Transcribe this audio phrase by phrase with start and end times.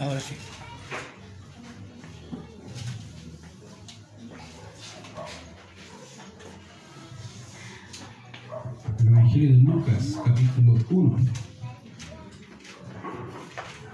[0.00, 0.34] Ahora sí.
[8.98, 11.16] El Evangelio de Lucas, capítulo 1.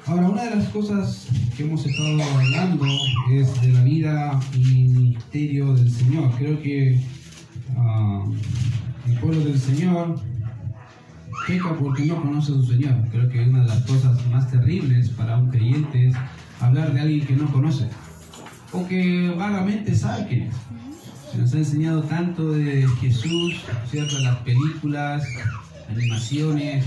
[0.06, 2.87] Ahora, una de las cosas que hemos estado hablando
[3.30, 6.30] es de la vida y ministerio del Señor.
[6.38, 6.98] Creo que
[7.76, 8.24] ah,
[9.06, 10.19] el pueblo del Señor
[11.58, 12.94] porque no conoce a su Señor.
[13.10, 16.16] Creo que una de las cosas más terribles para un creyente es
[16.60, 17.88] hablar de alguien que no conoce
[18.73, 20.54] o que vagamente sabe quién es.
[21.32, 24.18] Se nos ha enseñado tanto de Jesús, ¿cierto?
[24.20, 25.24] Las películas,
[25.88, 26.84] animaciones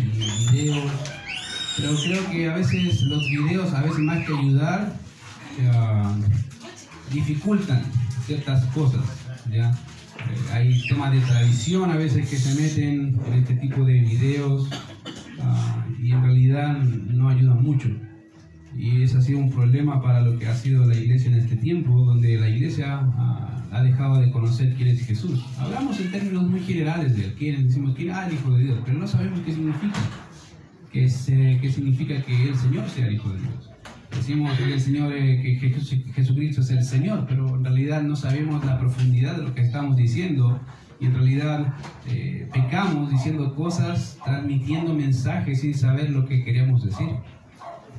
[0.52, 0.92] videos.
[1.78, 4.94] Pero creo que a veces los videos, a veces más que ayudar,
[5.60, 6.04] eh,
[7.12, 7.84] dificultan
[8.26, 9.02] ciertas cosas.
[9.52, 9.74] ¿ya?
[10.20, 14.70] Eh, hay temas de tradición a veces que se meten en este tipo de videos
[15.42, 17.90] ah, y en realidad no ayudan mucho.
[18.76, 21.56] Y ese ha sido un problema para lo que ha sido la iglesia en este
[21.58, 25.44] tiempo, donde la iglesia ah, ha dejado de conocer quién es Jesús.
[25.58, 29.00] Hablamos en términos muy generales de quién decimos quién ah, el Hijo de Dios, pero
[29.00, 30.00] no sabemos qué significa.
[30.92, 33.73] ¿Qué, es, qué significa que el Señor sea el Hijo de Dios?
[34.16, 35.70] Decimos que el Señor, eh, que
[36.14, 39.98] Jesucristo es el Señor, pero en realidad no sabemos la profundidad de lo que estamos
[39.98, 40.60] diciendo
[41.00, 41.74] y en realidad
[42.08, 47.10] eh, pecamos diciendo cosas, transmitiendo mensajes sin saber lo que queríamos decir.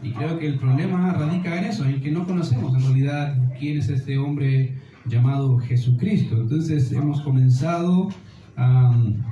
[0.03, 3.79] Y creo que el problema radica en eso, en que no conocemos en realidad quién
[3.79, 6.37] es este hombre llamado Jesucristo.
[6.37, 8.09] Entonces hemos comenzado
[8.57, 9.23] am,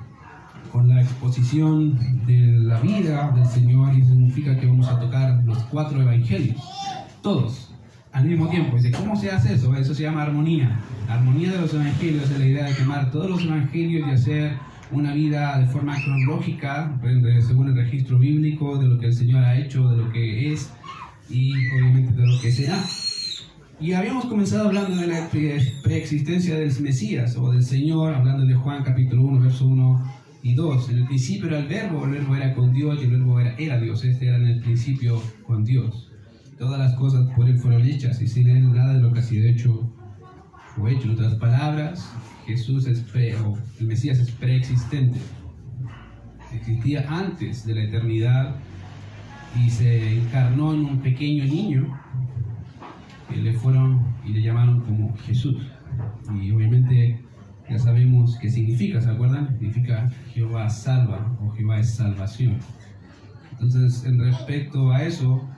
[0.72, 5.58] con la exposición de la vida del Señor y significa que vamos a tocar los
[5.64, 6.56] cuatro evangelios,
[7.22, 7.68] todos
[8.12, 8.76] al mismo tiempo.
[8.76, 9.74] Dice, ¿cómo se hace eso?
[9.76, 10.78] Eso se llama armonía.
[11.06, 14.52] La armonía de los evangelios es la idea de quemar todos los evangelios y hacer
[14.90, 16.98] una vida de forma cronológica,
[17.46, 20.70] según el registro bíblico de lo que el Señor ha hecho, de lo que es
[21.30, 22.78] y obviamente de lo que será.
[23.80, 28.54] Y habíamos comenzado hablando de la pre- preexistencia del Mesías o del Señor, hablando de
[28.54, 30.90] Juan capítulo 1, verso 1 y 2.
[30.90, 33.54] En el principio era el verbo, el verbo era con Dios y el verbo era,
[33.56, 34.04] era Dios.
[34.04, 36.10] Este era en el principio con Dios.
[36.58, 39.22] Todas las cosas por Él fueron hechas y sin Él nada de lo que ha
[39.22, 39.90] sido hecho
[40.76, 41.04] fue hecho.
[41.04, 42.12] En otras palabras,
[42.46, 45.18] Jesús es pre, o el Mesías es preexistente.
[46.54, 48.56] Existía antes de la eternidad
[49.64, 51.98] y se encarnó en un pequeño niño
[53.28, 55.56] que le fueron y le llamaron como Jesús.
[56.42, 57.20] Y obviamente
[57.72, 59.48] ya sabemos qué significa, ¿se acuerdan?
[59.58, 62.58] Significa Jehová salva o Jehová es salvación.
[63.52, 65.48] Entonces, en respecto a eso,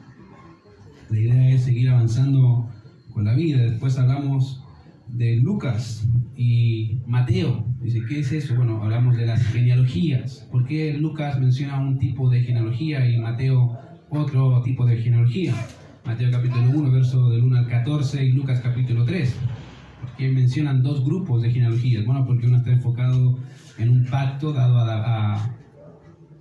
[1.10, 2.68] la idea es seguir avanzando
[3.12, 3.62] con la vida.
[3.62, 4.62] Después hablamos
[5.08, 7.66] de Lucas y Mateo.
[7.80, 8.54] Dice, ¿qué es eso?
[8.54, 10.46] Bueno, hablamos de las genealogías.
[10.52, 13.76] ¿Por qué Lucas menciona un tipo de genealogía y Mateo
[14.10, 15.52] otro tipo de genealogía?
[16.04, 19.34] Mateo capítulo 1, verso del 1 al 14 y Lucas capítulo 3.
[20.14, 22.06] ¿Por qué mencionan dos grupos de genealogías?
[22.06, 23.36] Bueno, porque uno está enfocado
[23.78, 25.56] en un pacto dado a, a,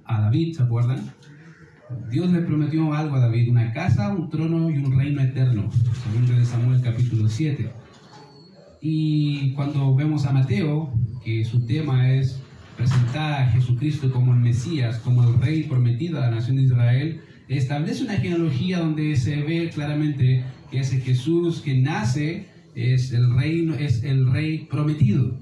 [0.06, 1.12] a David, ¿se acuerdan?
[2.12, 6.28] Dios le prometió algo a David, una casa, un trono y un reino eterno, según
[6.28, 7.72] de Samuel capítulo 7.
[8.80, 10.94] Y cuando vemos a Mateo,
[11.26, 12.40] que su tema es
[12.78, 17.22] presentar a Jesucristo como el Mesías, como el rey prometido a la nación de Israel,
[17.48, 23.74] establece una genealogía donde se ve claramente que ese Jesús que nace es el rey,
[23.80, 25.38] es el rey prometido.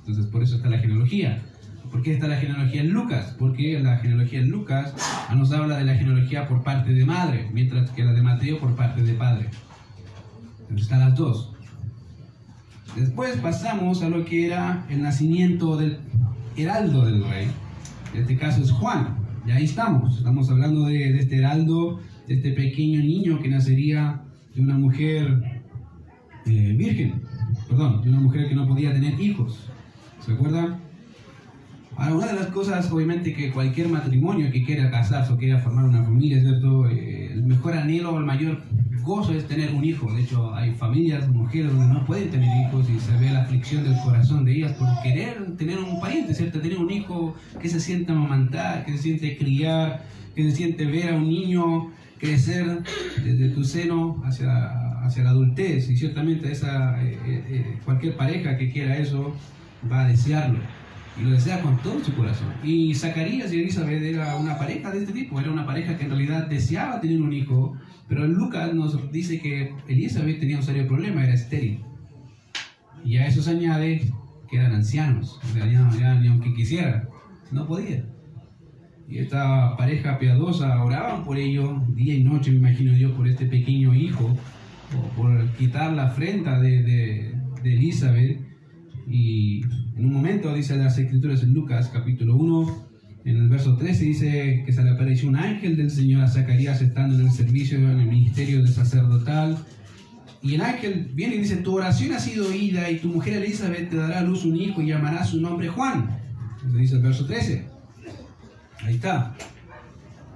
[0.00, 1.42] Entonces por eso está la genealogía.
[1.90, 3.34] ¿Por qué está la genealogía en Lucas?
[3.38, 4.94] Porque la genealogía en Lucas
[5.34, 8.76] nos habla de la genealogía por parte de madre, mientras que la de Mateo por
[8.76, 9.48] parte de padre.
[10.60, 11.52] Entonces están las dos.
[12.96, 15.98] Después pasamos a lo que era el nacimiento del
[16.56, 17.48] heraldo del rey.
[18.14, 19.16] En este caso es Juan.
[19.46, 20.18] Y ahí estamos.
[20.18, 24.22] Estamos hablando de este heraldo, de este pequeño niño que nacería
[24.54, 25.59] de una mujer
[26.50, 27.22] eh, virgen.
[27.68, 29.70] Perdón, de una mujer que no podía tener hijos.
[30.24, 30.80] ¿Se acuerdan?
[31.96, 35.84] Ahora, una de las cosas, obviamente, que cualquier matrimonio que quiera casarse o quiera formar
[35.84, 36.88] una familia, ¿cierto?
[36.88, 38.62] Eh, el mejor anhelo o el mayor
[39.02, 40.12] gozo es tener un hijo.
[40.12, 43.84] De hecho, hay familias, mujeres, donde no pueden tener hijos y se ve la aflicción
[43.84, 46.60] del corazón de ellas por querer tener un pariente, ¿cierto?
[46.60, 50.04] Tener un hijo que se sienta amamantar, que se siente criar,
[50.34, 52.82] que se siente ver a un niño crecer
[53.24, 55.88] desde tu seno hacia, hacia la adultez.
[55.90, 59.34] Y ciertamente esa, eh, eh, cualquier pareja que quiera eso
[59.90, 60.58] va a desearlo
[61.18, 62.48] y lo desea con todo su corazón.
[62.62, 66.10] Y Zacarías y Elizabeth era una pareja de este tipo, era una pareja que en
[66.10, 67.76] realidad deseaba tener un hijo,
[68.08, 71.84] pero Lucas nos dice que Elizabeth tenía un serio problema, era estéril.
[73.04, 74.12] Y a eso se añade
[74.48, 77.08] que eran ancianos, ni aunque quisiera,
[77.50, 78.04] no podía.
[79.08, 83.46] y esta pareja piadosa oraban por ello día y noche, me imagino yo, por este
[83.46, 84.36] pequeño hijo,
[85.16, 88.40] por quitar la afrenta de, de, de Elizabeth.
[89.06, 89.62] Y
[89.96, 92.90] en un momento dice las escrituras en Lucas capítulo 1,
[93.24, 96.80] en el verso 13 dice que se le apareció un ángel del Señor a Zacarías
[96.80, 99.58] estando en el servicio, en el ministerio de sacerdotal.
[100.42, 103.90] Y el ángel viene y dice, tu oración ha sido oída y tu mujer Elizabeth
[103.90, 106.18] te dará a luz un hijo y llamará su nombre Juan.
[106.66, 107.66] Eso dice el verso 13.
[108.84, 109.36] Ahí está.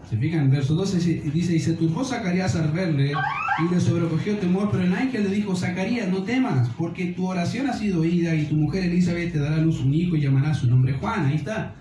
[0.09, 0.99] Se fijan, en verso 12
[1.33, 5.31] dice, y se turbó Zacarías al verle y le sobrecogió temor, pero el ángel le
[5.31, 9.39] dijo, Zacarías, no temas, porque tu oración ha sido oída y tu mujer Elizabeth te
[9.39, 11.27] dará luz un hijo y llamará su nombre Juan.
[11.27, 11.75] Ahí está.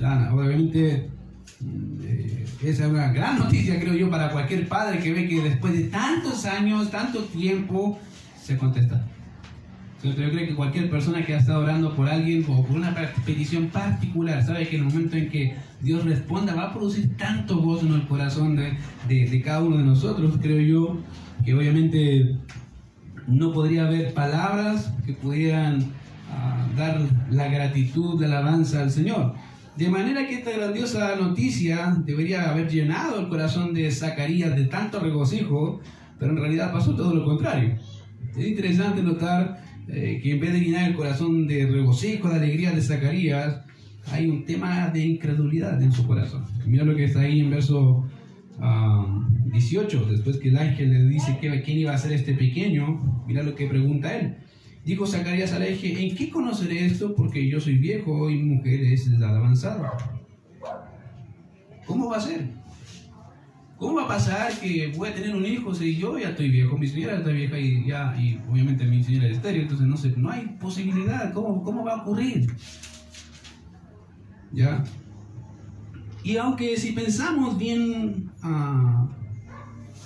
[0.00, 1.10] Ya, obviamente,
[2.02, 5.72] eh, esa es una gran noticia, creo yo, para cualquier padre que ve que después
[5.74, 7.98] de tantos años, tanto tiempo,
[8.42, 9.06] se contesta.
[10.04, 13.68] Yo creo que cualquier persona que ha estado orando por alguien o por una petición
[13.68, 17.86] particular, sabe que en el momento en que Dios responda va a producir tanto gozo
[17.86, 18.76] en el corazón de,
[19.08, 20.98] de, cada uno de nosotros, creo yo,
[21.42, 22.36] que obviamente
[23.26, 29.34] no podría haber palabras que pudieran uh, dar la gratitud, la alabanza al Señor.
[29.78, 35.00] De manera que esta grandiosa noticia debería haber llenado el corazón de Zacarías de tanto
[35.00, 35.80] regocijo,
[36.18, 37.78] pero en realidad pasó todo lo contrario.
[38.36, 42.72] Es interesante notar eh, que en vez de llenar el corazón de regocijo, de alegría
[42.72, 43.64] de Zacarías,
[44.10, 46.44] hay un tema de incredulidad en su corazón.
[46.66, 48.04] Mira lo que está ahí en verso
[49.52, 53.24] 18, ah, después que el ángel le dice que, quién iba a ser este pequeño,
[53.26, 54.36] mira lo que pregunta él.
[54.84, 57.14] Dijo Zacarías al eje, ¿en qué conoceré esto?
[57.14, 59.92] Porque yo soy viejo y mi mujer es de edad avanzada.
[61.86, 62.48] ¿Cómo va a ser?
[63.76, 66.78] ¿Cómo va a pasar que voy a tener un hijo si yo ya estoy viejo,
[66.78, 70.14] mi señora está vieja y ya, y obviamente mi señora es estéreo, entonces no sé,
[70.16, 72.46] no hay posibilidad, ¿cómo, cómo va a ocurrir?
[74.52, 74.84] ¿Ya?
[76.22, 79.08] Y aunque si pensamos bien, uh,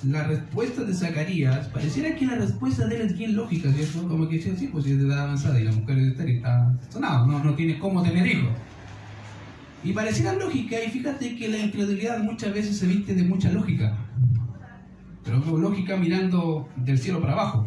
[0.04, 4.08] la respuesta de Zacarías, pareciera que la respuesta de él es bien lógica, ¿cierto?
[4.08, 6.36] Como que dice, sí, pues si es de edad avanzada y la mujer es estéril,
[6.36, 8.50] está sonado, no, no tiene cómo tener hijos.
[9.84, 13.96] Y pareciera lógica, y fíjate que la incredulidad muchas veces se viste de mucha lógica,
[15.24, 17.66] pero lógica mirando del cielo para abajo.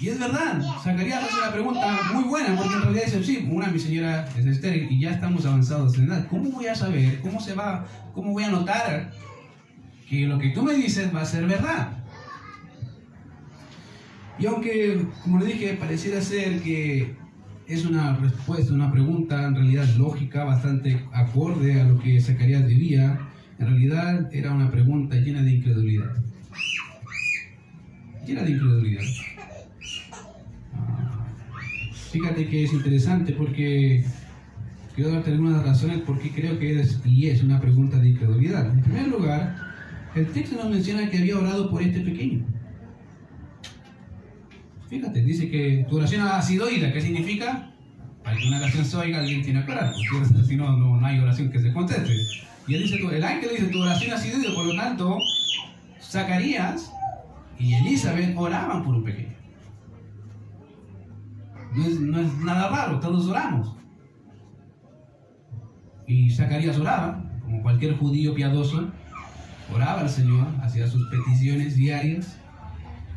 [0.00, 3.68] Y es verdad, Zacarías hace una pregunta muy buena, porque en realidad dice, sí, una
[3.68, 6.26] mi señora es estéril y ya estamos avanzados en edad.
[6.28, 7.20] ¿Cómo voy a saber?
[7.22, 7.86] ¿Cómo se va?
[8.12, 9.12] ¿Cómo voy a notar
[10.08, 11.92] que lo que tú me dices va a ser verdad.
[14.38, 17.16] Y aunque, como le dije, pareciera ser que
[17.66, 23.18] es una respuesta, una pregunta en realidad lógica, bastante acorde a lo que Zacarías vivía,
[23.58, 26.12] en realidad era una pregunta llena de incredulidad.
[28.26, 29.02] Llena de incredulidad.
[30.74, 31.26] Ah,
[32.12, 34.04] fíjate que es interesante porque
[34.94, 38.70] quiero darte algunas razones por qué creo que es y es una pregunta de incredulidad.
[38.70, 39.56] En primer lugar,
[40.14, 42.44] el texto nos menciona que había orado por este pequeño.
[44.94, 46.92] Fíjate, dice que tu oración ha sido oída.
[46.92, 47.68] ¿Qué significa?
[48.22, 49.92] Para que una oración se oiga, alguien tiene que orar.
[50.46, 52.14] Si no, no, hay oración que se conteste.
[52.68, 54.54] Y él dice, el ángel dice, tu oración ha sido oída.
[54.54, 55.18] Por lo tanto,
[56.00, 56.92] Zacarías
[57.58, 59.34] y Elizabeth oraban por un pequeño.
[61.74, 63.74] No es, no es nada raro, todos oramos.
[66.06, 68.92] Y Zacarías oraba, como cualquier judío piadoso,
[69.74, 72.38] oraba al Señor, hacía sus peticiones diarias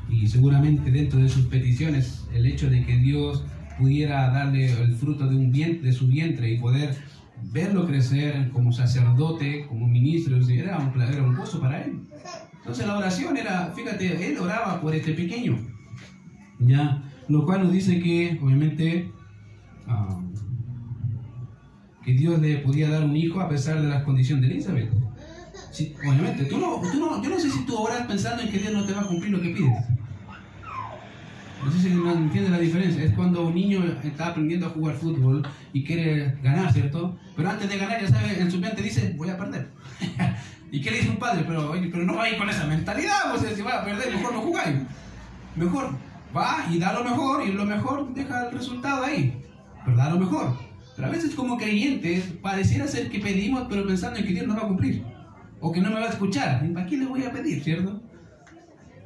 [0.09, 3.43] y seguramente dentro de sus peticiones el hecho de que Dios
[3.77, 6.95] pudiera darle el fruto de, un vientre, de su vientre y poder
[7.51, 11.99] verlo crecer como sacerdote, como ministro, era un, era un gozo para él.
[12.57, 15.57] Entonces la oración era, fíjate, él oraba por este pequeño,
[16.59, 19.11] ya, lo cual nos dice que obviamente
[19.87, 20.19] ah,
[22.03, 24.89] que Dios le podía dar un hijo a pesar de las condiciones de Elizabeth
[25.99, 28.73] obviamente, tú no, tú no, yo no sé si tú oras pensando en que Dios
[28.73, 29.73] no te va a cumplir lo que pides.
[31.63, 33.03] No sé si me entiendes la diferencia.
[33.03, 37.17] Es cuando un niño está aprendiendo a jugar fútbol y quiere ganar, ¿cierto?
[37.35, 39.69] Pero antes de ganar, ya sabe, en su mente dice, voy a perder.
[40.71, 41.43] ¿Y qué le dice un padre?
[41.47, 43.85] Pero, oye, pero no va a ir con esa mentalidad, o sea, si va a
[43.85, 44.75] perder, mejor no jugáis.
[45.55, 45.95] Mejor
[46.35, 49.41] va y da lo mejor, y lo mejor deja el resultado ahí.
[49.85, 50.57] Pero da lo mejor.
[50.95, 54.55] Pero a veces como creyentes pareciera ser que pedimos, pero pensando en que Dios no
[54.55, 55.03] va a cumplir
[55.59, 56.67] o que no me va a escuchar.
[56.73, 58.01] ¿Para qué le voy a pedir, cierto?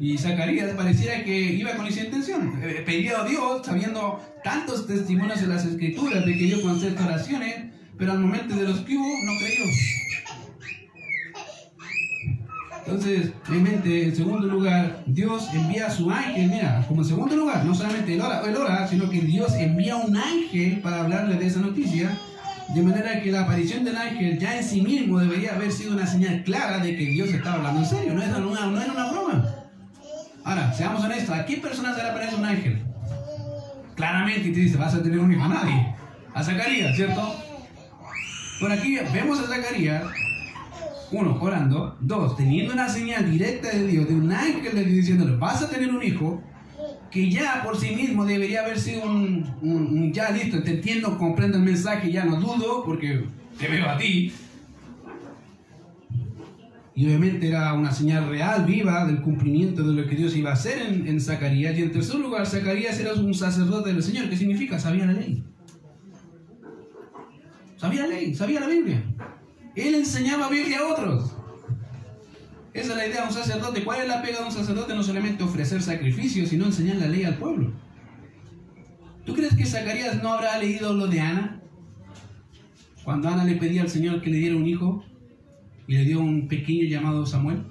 [0.02, 2.60] Y Zacarías pareciera que iba con esa intención.
[2.64, 7.66] Eh, pedía a Dios, sabiendo tantos testimonios en las escrituras de que Dios contesta oraciones,
[8.00, 9.64] pero al momento de los que hubo, no creyó.
[12.84, 17.64] Entonces, obviamente, en segundo lugar, Dios envía a su ángel, mira, como en segundo lugar,
[17.64, 21.46] no solamente él ora, él ora, sino que Dios envía un ángel para hablarle de
[21.46, 22.18] esa noticia
[22.74, 26.08] De manera que la aparición del ángel ya en sí mismo debería haber sido una
[26.08, 29.12] señal clara de que Dios estaba hablando en serio, no era una, no era una
[29.12, 29.51] broma.
[30.44, 32.82] Ahora, seamos honestos, ¿a qué persona se le aparece un ángel?
[33.96, 35.96] Claramente te dice, vas a tener un hijo a nadie.
[36.34, 37.36] A Zacarías, ¿cierto?
[38.60, 40.04] Por aquí vemos a Zacarías,
[41.12, 45.36] uno, orando, dos, teniendo una señal directa de Dios, de un ángel de Dios diciéndole,
[45.36, 46.42] vas a tener un hijo,
[47.12, 51.64] que ya por sí mismo debería haber sido un, ya listo, te entiendo, comprendo el
[51.64, 53.26] mensaje, ya no dudo, porque
[53.60, 54.34] te veo a ti.
[57.02, 60.54] Y obviamente era una señal real, viva, del cumplimiento de lo que Dios iba a
[60.54, 61.76] hacer en, en Zacarías.
[61.76, 64.30] Y en tercer lugar, Zacarías era un sacerdote del Señor.
[64.30, 64.78] ¿Qué significa?
[64.78, 65.44] Sabía la ley.
[67.76, 69.04] Sabía la ley, sabía la Biblia.
[69.76, 71.36] Él enseñaba Biblia a otros.
[72.72, 73.84] Esa es la idea de un sacerdote.
[73.84, 74.94] ¿Cuál es la pega de un sacerdote?
[74.94, 77.74] No solamente ofrecer sacrificios, sino enseñar la ley al pueblo.
[79.26, 81.64] ¿Tú crees que Zacarías no habrá leído lo de Ana?
[83.04, 85.04] Cuando Ana le pedía al Señor que le diera un hijo
[85.92, 87.64] le dio un pequeño llamado Samuel.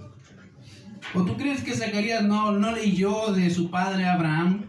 [1.14, 4.66] ¿O tú crees que Zacarías no, no leyó de su padre Abraham?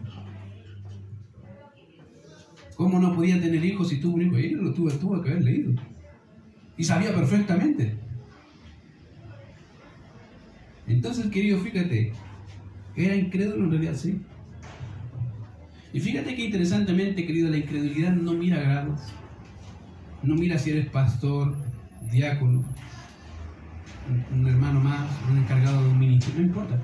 [2.76, 4.36] ¿Cómo no podía tener hijos si tuvo un hijo?
[4.36, 5.74] Él lo tuvo, tuvo que haber leído.
[6.78, 7.94] Y sabía perfectamente.
[10.86, 12.12] Entonces, querido, fíjate,
[12.96, 14.18] era incrédulo en realidad, sí.
[15.92, 19.00] Y fíjate que interesantemente, querido, la incredulidad no mira grados,
[20.22, 21.54] no mira si eres pastor,
[22.10, 22.64] diácono,
[24.08, 26.78] un, hermano más, un encargado de un ministerio, no importa.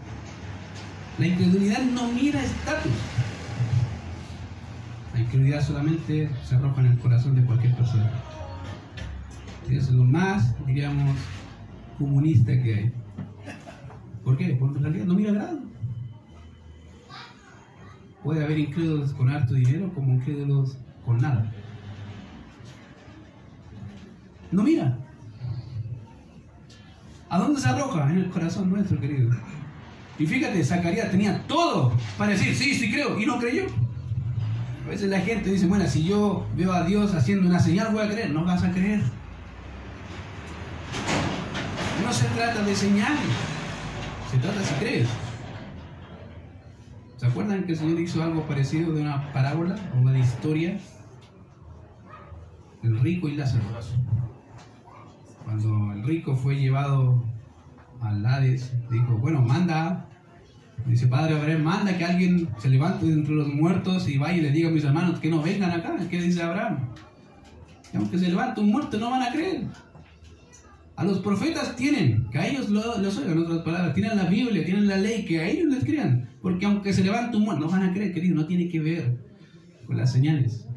[1.18, 2.92] La incredulidad no mira estatus.
[5.14, 8.10] La incredulidad solamente se arroja en el corazón de cualquier persona.
[9.68, 11.16] Es lo más, diríamos,
[11.98, 12.92] comunista que hay.
[14.24, 14.56] ¿Por qué?
[14.58, 15.60] Porque en realidad no mira grado.
[18.22, 21.52] Puede haber incrédulos con harto dinero como incrédulos con nada.
[24.50, 25.07] No mira.
[27.30, 28.10] ¿A dónde se arroja?
[28.10, 29.30] En el corazón nuestro, querido.
[30.18, 33.66] Y fíjate, Zacarías tenía todo para decir, sí, sí creo, y no creyó.
[34.84, 38.02] A veces la gente dice, bueno, si yo veo a Dios haciendo una señal, voy
[38.02, 38.30] a creer.
[38.30, 39.02] No vas a creer.
[42.04, 43.20] No se trata de señales.
[44.30, 45.08] Se trata si crees.
[47.18, 50.78] ¿Se acuerdan que el Señor hizo algo parecido de una parábola o una historia?
[52.82, 53.64] El rico y Lázaro.
[55.48, 57.24] Cuando el rico fue llevado
[58.02, 60.06] al Hades, dijo, bueno, manda,
[60.84, 64.50] dice Padre Abraham, manda que alguien se levante entre los muertos y vaya y le
[64.50, 65.96] diga a mis hermanos que no vengan acá.
[66.10, 66.90] ¿Qué dice Abraham?
[67.94, 69.62] aunque se levante un muerto, no van a creer.
[70.96, 74.86] A los profetas tienen, que a ellos los oigan, otras palabras, tienen la Biblia, tienen
[74.86, 76.28] la ley, que a ellos les crean.
[76.42, 79.16] Porque aunque se levante un muerto, no van a creer, querido, no tiene que ver
[79.86, 80.68] con las señales.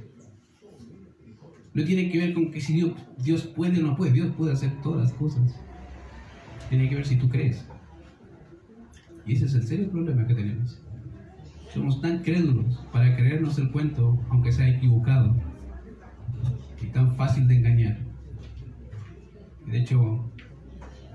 [1.74, 4.52] No tiene que ver con que si Dios, Dios puede o no puede, Dios puede
[4.52, 5.56] hacer todas las cosas.
[6.70, 7.66] Tiene que ver si tú crees.
[9.26, 10.82] Y ese es el serio problema que tenemos.
[11.74, 15.36] Somos tan crédulos para creernos el cuento, aunque sea equivocado,
[16.82, 18.00] y tan fácil de engañar.
[19.66, 20.30] De hecho,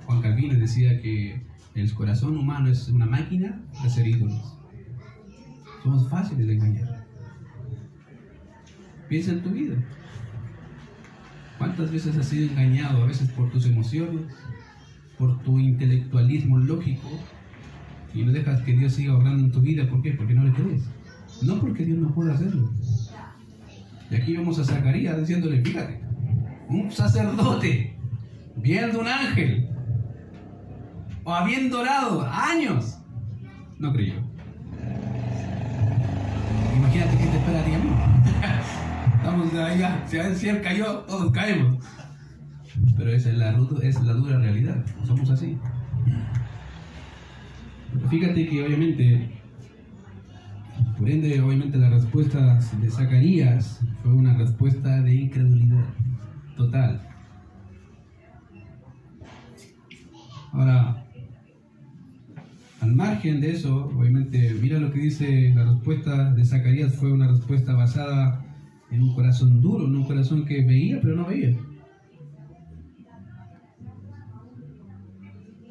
[0.06, 1.42] Juan Calvino decía que
[1.74, 4.56] el corazón humano es una máquina de hacer ídolos.
[5.82, 7.04] Somos fáciles de engañar.
[9.08, 9.76] Piensa en tu vida.
[11.58, 13.02] ¿Cuántas veces has sido engañado?
[13.02, 14.22] A veces por tus emociones,
[15.18, 17.08] por tu intelectualismo lógico,
[18.14, 19.88] y no dejas que Dios siga obrando en tu vida.
[19.88, 20.12] ¿Por qué?
[20.12, 20.84] Porque no le crees.
[21.42, 22.70] No porque Dios no pueda hacerlo.
[24.10, 26.00] Y aquí vamos a Zacarías diciéndole, fíjate,
[26.68, 27.96] un sacerdote
[28.56, 29.68] viendo un ángel
[31.24, 32.98] o habiendo orado años,
[33.78, 34.14] no creyó.
[36.76, 37.72] Imagínate qué te espera a ti
[39.26, 39.44] a mí.
[39.44, 41.84] Estamos ahí, si él cayó, todos caemos.
[42.96, 44.84] Pero esa es la, es la dura realidad.
[45.04, 45.56] Somos así.
[48.10, 49.30] fíjate que obviamente,
[50.98, 55.84] por ende, obviamente la respuesta de Zacarías fue una respuesta de incredulidad
[56.56, 57.00] total.
[60.52, 61.04] Ahora,
[62.80, 67.28] al margen de eso, obviamente, mira lo que dice la respuesta de Zacarías, fue una
[67.28, 68.45] respuesta basada
[68.90, 71.56] en un corazón duro, en un corazón que veía pero no veía.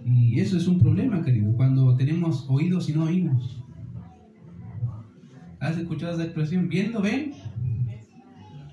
[0.05, 3.63] Y eso es un problema, querido, cuando tenemos oídos y no oímos.
[5.60, 6.69] ¿Has escuchado esa expresión?
[6.69, 7.31] Viendo ven,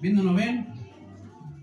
[0.02, 0.66] viendo no ven,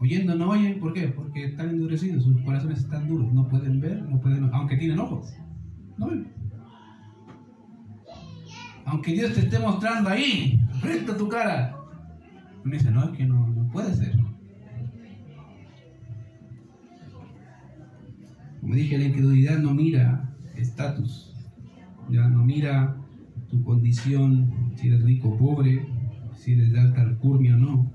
[0.02, 1.10] Oyendo no oyen, ¿por qué?
[1.10, 5.34] Porque están endurecidos, sus corazones están duros, no pueden ver, no pueden, aunque tienen ojos,
[5.98, 6.32] no ven.
[8.86, 11.79] Aunque Dios te esté mostrando ahí, frente tu cara,
[12.64, 14.18] uno dice, no, es que no, no puede ser.
[18.62, 21.34] Como dije, la incredulidad no mira estatus,
[22.10, 22.98] ya no mira
[23.50, 25.88] tu condición, si eres rico o pobre,
[26.36, 27.92] si eres de alta alcurnia o no.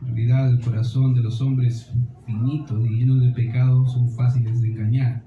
[0.00, 1.92] En realidad, el corazón de los hombres
[2.24, 5.24] finitos y llenos de pecado son fáciles de engañar.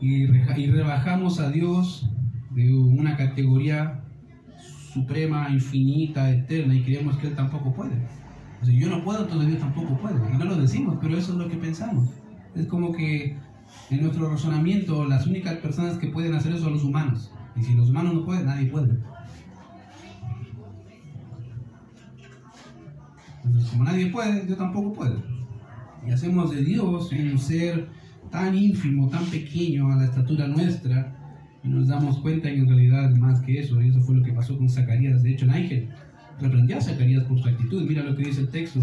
[0.00, 2.10] Y, y rebajamos a Dios
[2.50, 3.99] de una categoría
[4.92, 7.92] suprema, infinita, eterna y creemos que Él tampoco puede.
[8.62, 10.18] Si yo no puedo, entonces Dios tampoco puede.
[10.38, 12.10] no lo decimos, pero eso es lo que pensamos.
[12.54, 13.36] Es como que
[13.90, 17.32] en nuestro razonamiento las únicas personas que pueden hacer eso son los humanos.
[17.56, 18.98] Y si los humanos no pueden, nadie puede.
[23.44, 25.16] Entonces, como nadie puede, Dios tampoco puede.
[26.06, 27.88] Y hacemos de Dios un ser
[28.30, 31.19] tan ínfimo, tan pequeño a la estatura nuestra,
[31.62, 34.56] y nos damos cuenta en realidad más que eso, y eso fue lo que pasó
[34.56, 35.22] con Zacarías.
[35.22, 35.88] De hecho, el ángel
[36.40, 37.82] reprendió a Zacarías por su actitud.
[37.82, 38.80] Mira lo que dice el texto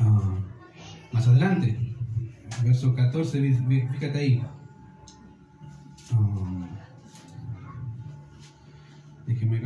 [0.00, 0.34] ah,
[1.12, 1.78] más adelante,
[2.64, 3.40] verso 14,
[3.92, 4.42] fíjate ahí.
[6.12, 6.66] Um,
[9.26, 9.60] déjeme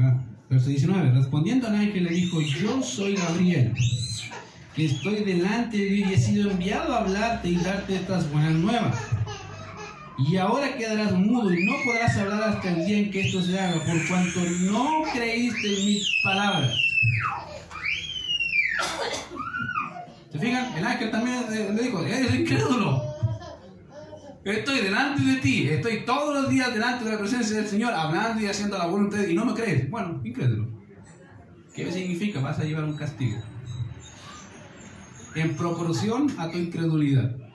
[0.51, 1.11] Verso 19.
[1.11, 3.75] Respondiendo al ángel le dijo, yo soy Gabriel,
[4.75, 8.55] que estoy delante de Dios y he sido enviado a hablarte y darte estas buenas
[8.55, 8.99] nuevas.
[10.19, 13.59] Y ahora quedarás mudo y no podrás hablar hasta el día en que esto se
[13.59, 16.77] haga, por cuanto no creíste en mis palabras.
[20.33, 20.77] ¿Se fijan?
[20.77, 23.03] El ángel también le dijo, eres incrédulo.
[24.45, 28.43] Estoy delante de ti, estoy todos los días delante de la presencia del Señor, hablando
[28.43, 29.89] y haciendo la voluntad y no me crees.
[29.89, 30.69] Bueno, incrédulo.
[31.75, 32.41] ¿Qué significa?
[32.41, 33.41] Vas a llevar un castigo.
[35.37, 37.48] En proporción a tu incredulidad.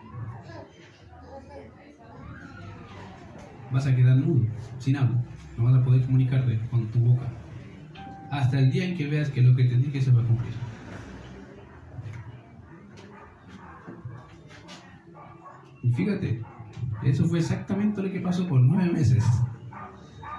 [3.73, 4.45] Vas a quedar mudo,
[4.77, 5.23] sin habla.
[5.57, 7.25] No vas a poder comunicarte con tu boca.
[8.31, 10.53] Hasta el día en que veas que lo que te dije se va a cumplir.
[15.81, 16.41] Y fíjate,
[17.03, 19.23] eso fue exactamente lo que pasó por nueve meses.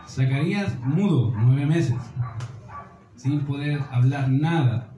[0.08, 1.96] Zacarías mudo nueve meses,
[3.16, 4.94] sin poder hablar nada,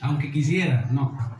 [0.00, 1.31] aunque quisiera, no.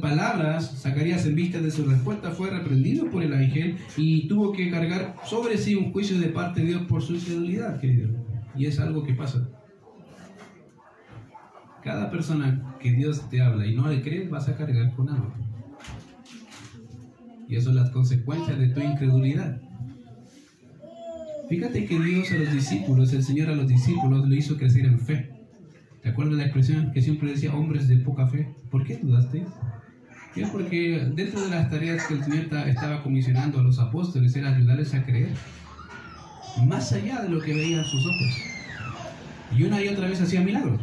[0.00, 4.70] Palabras, Zacarías en vista de su respuesta fue reprendido por el ángel y tuvo que
[4.70, 8.10] cargar sobre sí un juicio de parte de Dios por su incredulidad, querido.
[8.56, 9.48] Y es algo que pasa.
[11.82, 15.32] Cada persona que Dios te habla y no le crees, vas a cargar con algo.
[17.48, 19.60] Y eso son las consecuencias de tu incredulidad.
[21.48, 24.98] Fíjate que Dios a los discípulos, el Señor a los discípulos, lo hizo crecer en
[24.98, 25.35] fe.
[26.06, 28.54] ¿Te acuerdas la expresión que siempre decía hombres de poca fe?
[28.70, 29.44] ¿Por qué dudaste?
[30.36, 34.54] Es porque dentro de las tareas que el Señor estaba comisionando a los apóstoles era
[34.54, 35.30] ayudarles a creer,
[36.64, 38.38] más allá de lo que veían sus ojos.
[39.58, 40.80] Y una y otra vez hacía milagros,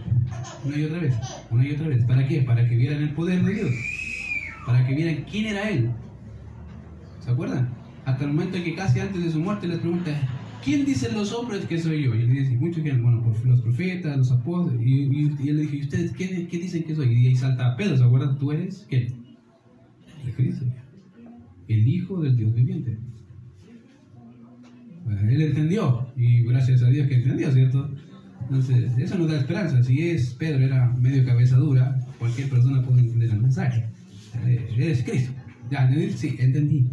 [0.65, 1.15] una y otra vez,
[1.49, 2.03] una y otra vez.
[2.03, 2.41] ¿Para qué?
[2.41, 3.71] Para que vieran el poder de Dios,
[4.65, 5.89] para que vieran quién era Él.
[7.21, 7.69] ¿Se acuerdan?
[8.03, 10.11] Hasta el momento en que casi antes de su muerte les pregunta,
[10.63, 12.15] ¿quién dicen los hombres que soy yo?
[12.15, 14.81] Y él dice, muchos que bueno, los profetas, los apóstoles.
[14.85, 17.13] Y, él le dijo, ¿y ustedes qué, qué, dicen que soy?
[17.13, 18.37] Y ahí salta Pedro, ¿se acuerdan?
[18.37, 19.13] ¿Tú eres quién?
[20.25, 20.65] El Cristo.
[21.67, 22.97] El Hijo del Dios viviente.
[25.09, 27.89] él entendió, y gracias a Dios que entendió, ¿cierto?
[28.41, 29.81] Entonces, eso nos da esperanza.
[29.83, 33.85] Si es Pedro, era medio cabeza dura, cualquier persona puede entender el mensaje.
[34.45, 35.31] Eh, eres Cristo.
[35.71, 36.87] Ya, sí, entendí.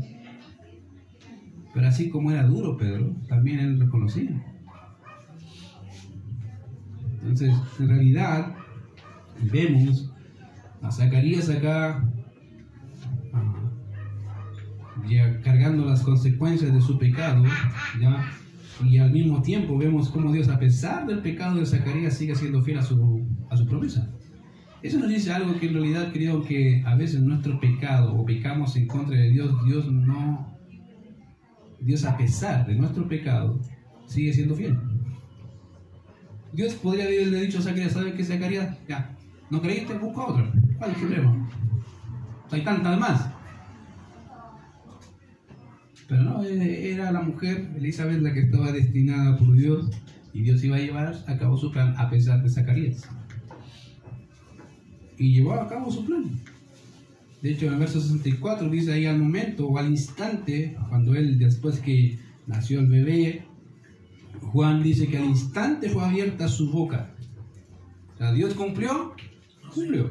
[1.73, 4.31] Pero así como era duro Pedro, también él reconocía.
[7.23, 8.55] Entonces, en realidad,
[9.53, 10.11] vemos
[10.83, 12.03] a Zacarías acá
[13.33, 13.71] ah,
[15.09, 17.45] ya cargando las consecuencias de su pecado,
[18.01, 18.33] ¿ya?
[18.85, 22.63] y al mismo tiempo vemos cómo Dios, a pesar del pecado de Zacarías, sigue siendo
[22.63, 24.11] fiel a su, a su promesa.
[24.83, 28.77] Eso nos dice algo que en realidad creo que a veces nuestro pecado o pecamos
[28.77, 30.59] en contra de Dios, Dios no
[31.81, 33.59] Dios a pesar de nuestro pecado,
[34.07, 34.79] sigue siendo fiel.
[36.53, 38.77] Dios podría haberle dicho a Zacarías, ¿sabes qué Zacarías?
[38.89, 39.17] Ya,
[39.51, 39.95] ¿no creíste?
[39.95, 40.53] Busca otro.
[40.79, 41.49] ¿Cuál es el problema?
[42.51, 43.31] Hay tantas más.
[46.09, 49.91] Pero no, eh, era la mujer, Elizabeth, la que estaba destinada por Dios
[50.33, 53.09] y Dios iba a llevar a cabo su plan a pesar de Zacarías.
[55.17, 56.25] Y llevó a cabo su plan.
[57.43, 61.39] De hecho, en el verso 64 dice ahí al momento o al instante, cuando él,
[61.39, 63.47] después que nació el bebé,
[64.53, 67.15] Juan dice que al instante fue abierta su boca.
[68.15, 69.15] O sea, Dios cumplió,
[69.75, 70.11] cumplió.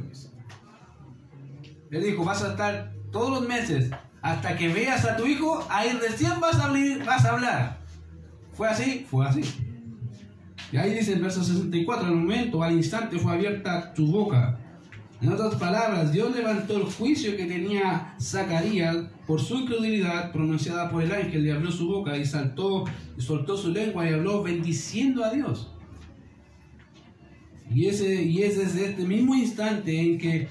[1.91, 5.91] Él dijo, vas a estar todos los meses hasta que veas a tu hijo, ahí
[6.01, 7.79] recién vas a, abrir, vas a hablar.
[8.53, 9.05] ¿Fue así?
[9.09, 9.41] Fue así.
[10.71, 14.58] Y ahí dice el verso 64, al momento, al instante fue abierta su boca
[15.21, 18.95] En otras palabras, Dios levantó el juicio que tenía Zacarías
[19.27, 22.85] por su incredulidad pronunciada por el ángel y abrió su boca y saltó
[23.17, 25.73] y soltó su lengua y habló bendiciendo a Dios.
[27.69, 30.47] Y ese, y es este mismo instante en que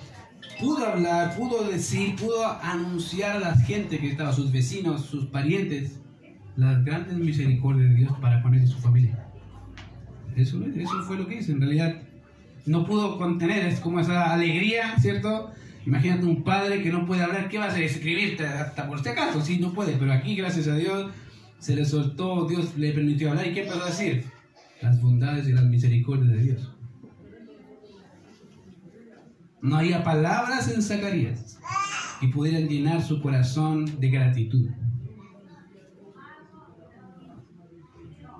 [0.60, 5.98] pudo hablar, pudo decir, pudo anunciar a la gente que estaba, sus vecinos, sus parientes,
[6.56, 9.28] las grandes misericordias de Dios para con él y su familia.
[10.36, 11.52] Eso, eso fue lo que hizo.
[11.52, 12.02] En realidad,
[12.68, 15.50] no pudo contener, es como esa alegría, ¿cierto?
[15.86, 17.84] Imagínate un padre que no puede hablar, ¿qué va a hacer?
[17.84, 21.10] Escribirte hasta por este acaso, sí, no puede, pero aquí, gracias a Dios,
[21.58, 23.46] se le soltó, Dios le permitió hablar.
[23.46, 24.24] ¿Y qué empezó a decir?
[24.82, 26.74] Las bondades y las misericordias de Dios.
[29.62, 31.58] No había palabras en Zacarías
[32.20, 34.68] que pudieran llenar su corazón de gratitud.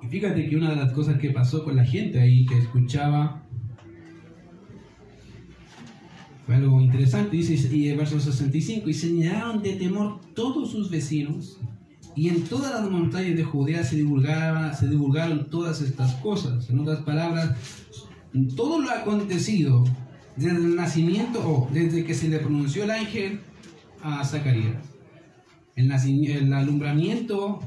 [0.01, 3.48] Y fíjate que una de las cosas que pasó con la gente ahí que escuchaba
[6.49, 7.37] fue algo interesante.
[7.37, 11.59] Dice y el verso 65, y señalaron de temor todos sus vecinos,
[12.15, 16.67] y en todas las montañas de Judea se, divulgaba, se divulgaron todas estas cosas.
[16.71, 17.55] En otras palabras,
[18.55, 19.83] todo lo acontecido
[20.37, 23.41] desde el nacimiento o desde que se le pronunció el ángel
[24.01, 24.83] a Zacarías.
[25.75, 27.59] El, el alumbramiento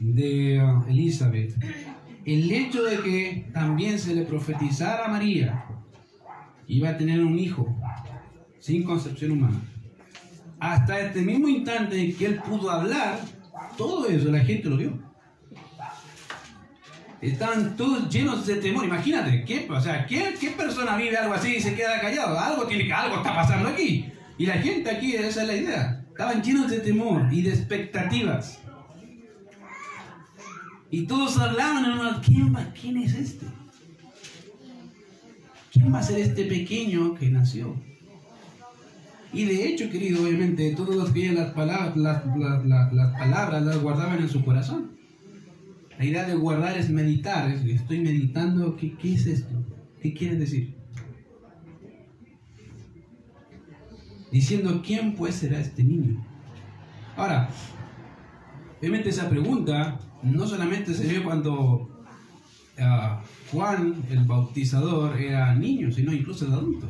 [0.00, 1.54] de uh, Elizabeth.
[2.24, 5.64] El hecho de que también se le profetizara a María
[6.66, 7.76] iba a tener un hijo
[8.66, 9.60] sin concepción humana.
[10.58, 13.20] Hasta este mismo instante en que él pudo hablar,
[13.78, 14.98] todo eso la gente lo vio.
[17.20, 18.84] Estaban todos llenos de temor.
[18.84, 22.36] Imagínate, ¿qué, o sea, ¿qué, ¿qué, persona vive algo así y se queda callado?
[22.40, 24.06] Algo tiene algo está pasando aquí.
[24.36, 26.04] Y la gente aquí, esa es la idea.
[26.08, 28.58] Estaban llenos de temor y de expectativas.
[30.90, 33.46] Y todos hablaban, hermano, ¿quién, va, ¿quién es este?
[35.72, 37.76] ¿Quién va a ser este pequeño que nació?
[39.32, 42.24] Y de hecho, querido, obviamente, todos los que las palabras, las,
[42.64, 44.92] las palabras las guardaban en su corazón.
[45.98, 49.64] La idea de guardar es meditar, es, estoy meditando, ¿qué, ¿qué es esto?
[50.00, 50.74] ¿Qué quiere decir?
[54.30, 56.24] Diciendo, ¿quién pues será este niño?
[57.16, 57.48] Ahora,
[58.78, 61.88] obviamente esa pregunta no solamente se vio cuando
[62.78, 66.86] uh, Juan el bautizador era niño, sino incluso de adulto.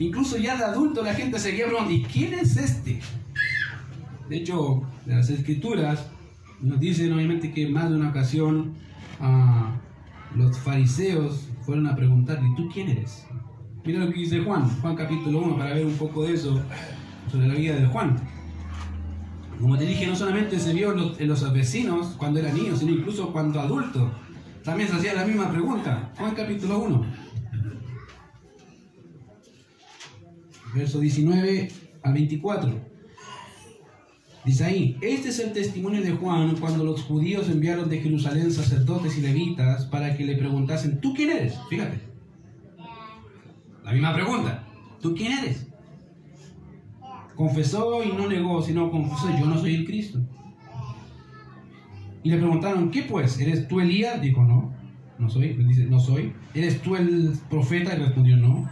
[0.00, 3.00] Incluso ya de adulto la gente seguía preguntando, ¿y quién es este?
[4.30, 6.06] De hecho, las escrituras
[6.62, 8.74] nos dicen obviamente que más de una ocasión
[9.20, 13.26] uh, los fariseos fueron a preguntarle, ¿y tú quién eres?
[13.84, 16.62] Mira lo que dice Juan, Juan capítulo 1, para ver un poco de eso
[17.30, 18.16] sobre la vida de Juan.
[19.60, 23.30] Como te dije, no solamente se vio en los, vecinos cuando era niño, sino incluso
[23.32, 24.10] cuando adulto.
[24.64, 26.10] También se hacía la misma pregunta.
[26.16, 27.29] Juan capítulo 1.
[30.74, 31.68] Verso 19
[32.02, 32.90] al 24.
[34.44, 39.18] Dice ahí, este es el testimonio de Juan cuando los judíos enviaron de Jerusalén sacerdotes
[39.18, 41.58] y levitas para que le preguntasen, ¿tú quién eres?
[41.68, 42.00] Fíjate.
[43.84, 44.66] La misma pregunta,
[45.00, 45.66] ¿tú quién eres?
[47.34, 50.20] Confesó y no negó, sino confesó, yo no soy el Cristo.
[52.22, 53.38] Y le preguntaron, ¿qué pues?
[53.40, 54.20] ¿Eres tú Elías?
[54.20, 54.72] Dijo, no,
[55.18, 55.54] no soy.
[55.54, 56.32] dice, no soy.
[56.54, 57.94] ¿Eres tú el profeta?
[57.94, 58.68] Y respondió, no.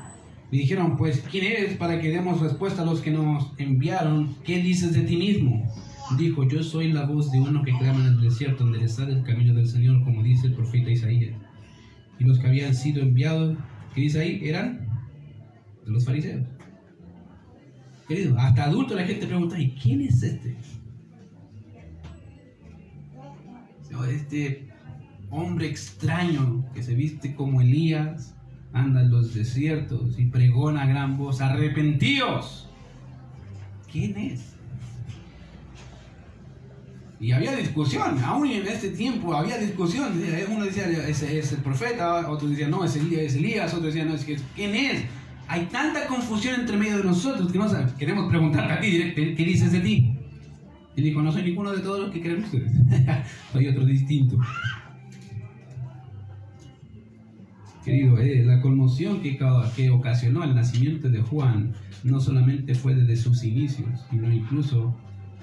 [0.51, 4.35] Le dijeron, pues, ¿quién eres para que demos respuesta a los que nos enviaron?
[4.45, 5.71] ¿Qué dices de ti mismo?
[6.17, 9.53] Dijo, yo soy la voz de uno que clama en el desierto, enderezar el camino
[9.53, 11.37] del Señor, como dice el profeta Isaías.
[12.19, 13.59] Y los que habían sido enviados,
[13.95, 14.41] ¿qué dice ahí?
[14.43, 14.89] Eran
[15.85, 16.47] de los fariseos.
[18.09, 20.57] Querido, hasta adulto la gente pregunta, ¿y quién es este?
[24.11, 24.69] Este
[25.31, 28.35] hombre extraño que se viste como Elías,
[28.73, 32.69] anda en los desiertos y pregona a gran voz, arrepentíos.
[33.91, 34.55] ¿Quién es?
[37.21, 40.13] Y había discusión, aún en este tiempo había discusión.
[40.51, 44.05] Uno decía, es, es el profeta, otro decía, no, es Elías, es Elías, otro decía,
[44.05, 45.05] no, es que, ¿quién es?
[45.49, 47.93] Hay tanta confusión entre medio de nosotros que no sabemos.
[47.95, 50.15] Queremos preguntar a ti directamente, ¿qué dices de ti?
[50.95, 52.71] Y dijo, no soy ninguno de todos los que creen ustedes.
[53.53, 54.39] soy otro distinto.
[57.89, 59.39] Querido, eh, la conmoción que,
[59.77, 61.73] que ocasionó el nacimiento de Juan
[62.05, 64.95] no solamente fue desde sus inicios, sino incluso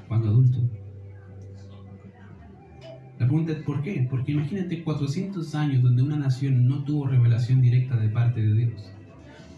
[0.08, 0.60] cuando adulto.
[3.18, 4.08] La pregunta es ¿por qué?
[4.10, 8.92] Porque imagínate 400 años donde una nación no tuvo revelación directa de parte de Dios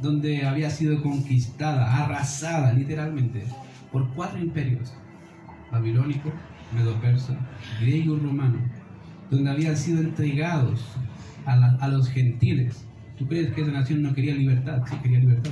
[0.01, 3.43] donde había sido conquistada, arrasada literalmente
[3.91, 4.93] por cuatro imperios,
[5.71, 6.31] babilónico,
[6.75, 7.37] medo-persa,
[7.81, 8.59] griego y romano,
[9.31, 10.85] donde habían sido entregados
[11.47, 12.85] a, los gentiles.
[13.17, 14.83] ¿Tú crees que esa nación no quería libertad?
[14.87, 15.51] Sí, quería libertad.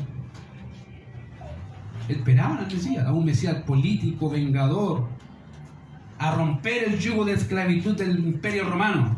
[2.07, 5.07] esperaban al a un Mesías político, vengador,
[6.17, 9.17] a romper el yugo de esclavitud del imperio romano.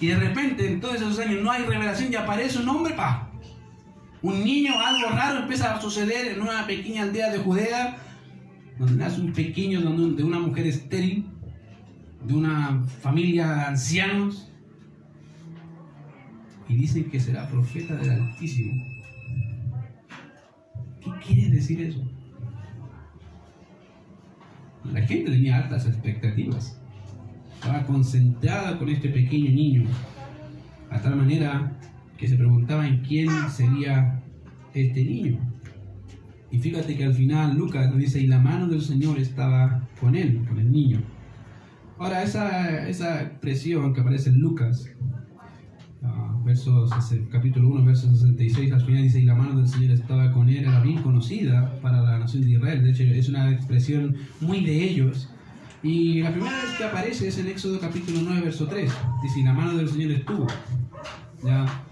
[0.00, 3.30] Y de repente, en todos esos años, no hay revelación y aparece un hombre, pa.
[4.22, 7.96] Un niño, algo raro empieza a suceder en una pequeña aldea de Judea,
[8.78, 11.26] donde nace un pequeño de una mujer estéril,
[12.26, 14.49] de una familia de ancianos,
[16.70, 18.72] y dicen que será profeta del Altísimo.
[21.00, 22.00] ¿Qué quiere decir eso?
[24.92, 26.80] La gente tenía altas expectativas.
[27.54, 29.90] Estaba concentrada con este pequeño niño,
[30.90, 31.76] a tal manera
[32.16, 34.22] que se preguntaban quién sería
[34.72, 35.38] este niño.
[36.52, 40.14] Y fíjate que al final Lucas nos dice, y la mano del Señor estaba con
[40.14, 41.02] él, con el niño.
[41.98, 44.88] Ahora, esa, esa expresión que aparece en Lucas
[46.44, 46.90] versos,
[47.30, 50.58] capítulo 1, verso 66, al final dice, y la mano del Señor estaba con él,
[50.58, 54.84] era bien conocida para la nación de Israel, de hecho es una expresión muy de
[54.84, 55.30] ellos.
[55.82, 59.42] Y la primera vez que aparece es en Éxodo capítulo 9, verso 3, dice, y
[59.44, 60.46] la mano del Señor estuvo.
[61.42, 61.84] ¿Ya?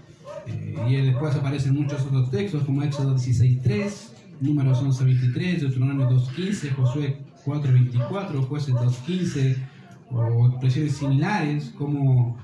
[0.45, 6.07] Eh, y después aparecen muchos otros textos, como Éxodo 16, 3, Números 11, 23, Deuteronomio
[6.07, 9.57] 2, 15, Josué 4, 24, Jueces 2, 15,
[10.11, 12.37] o expresiones similares como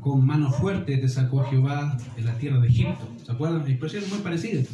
[0.00, 3.08] con mano fuerte te sacó Jehová de la tierra de Egipto.
[3.24, 3.66] ¿Se acuerdan?
[3.68, 4.68] Expresiones muy parecidas.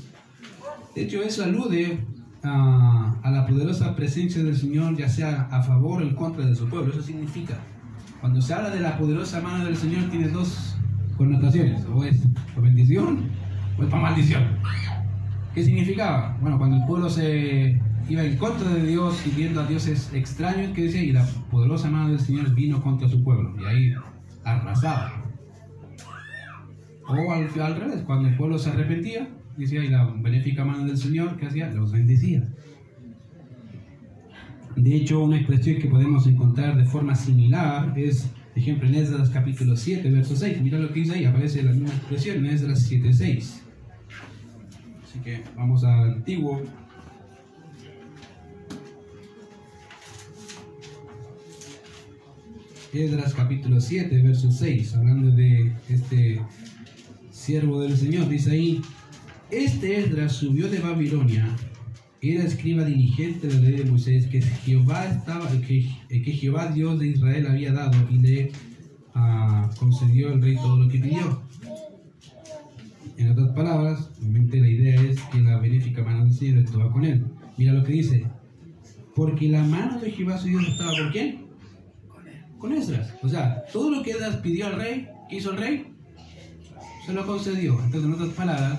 [0.94, 1.98] De hecho, eso alude
[2.42, 6.54] a, a, la poderosa presencia del Señor, ya sea a favor o en contra de
[6.54, 6.92] su pueblo.
[6.92, 7.58] Eso significa,
[8.20, 10.76] cuando se habla de la poderosa mano del Señor, tiene dos
[11.16, 12.20] connotaciones: o es
[12.54, 13.30] para bendición
[13.78, 14.42] o es para maldición.
[15.54, 16.36] ¿Qué significaba?
[16.40, 20.72] Bueno, cuando el pueblo se iba en contra de Dios y viendo a dioses extraños,
[20.74, 21.02] ¿qué decía?
[21.02, 23.54] Y la poderosa mano del Señor vino contra su pueblo.
[23.60, 23.94] Y ahí
[24.44, 25.24] arrasaba.
[27.08, 30.96] O al, al, revés, cuando el pueblo se arrepentía, decía, y la benéfica mano del
[30.96, 31.70] Señor, que hacía?
[31.70, 32.48] Los bendecía.
[34.76, 39.30] De hecho, una expresión que podemos encontrar de forma similar es, por ejemplo, en Esdras
[39.30, 40.62] capítulo 7, verso 6.
[40.62, 43.62] Mira lo que dice ahí, aparece la misma expresión en Esdras 7, 6.
[45.04, 46.62] Así que vamos al antiguo
[52.92, 56.42] Esdras capítulo 7, verso 6, hablando de este
[57.30, 58.82] siervo del Señor, dice ahí,
[59.50, 61.48] este Esdras subió de Babilonia,
[62.20, 66.98] era escriba diligente de la ley de Moisés, que Jehová, estaba, que, que Jehová Dios
[66.98, 68.52] de Israel había dado y le
[69.14, 71.42] uh, concedió al rey todo lo que pidió.
[73.16, 77.06] En otras palabras, obviamente la idea es que la benéfica mano del Señor estaba con
[77.06, 77.24] él.
[77.56, 78.26] Mira lo que dice,
[79.14, 81.41] porque la mano de Jehová su Dios estaba con quién?
[82.62, 83.08] Con Esdras.
[83.22, 85.86] O sea, todo lo que Esdras pidió al rey, ¿qué hizo el rey?
[87.04, 87.72] Se lo concedió.
[87.72, 88.78] Entonces, en otras palabras,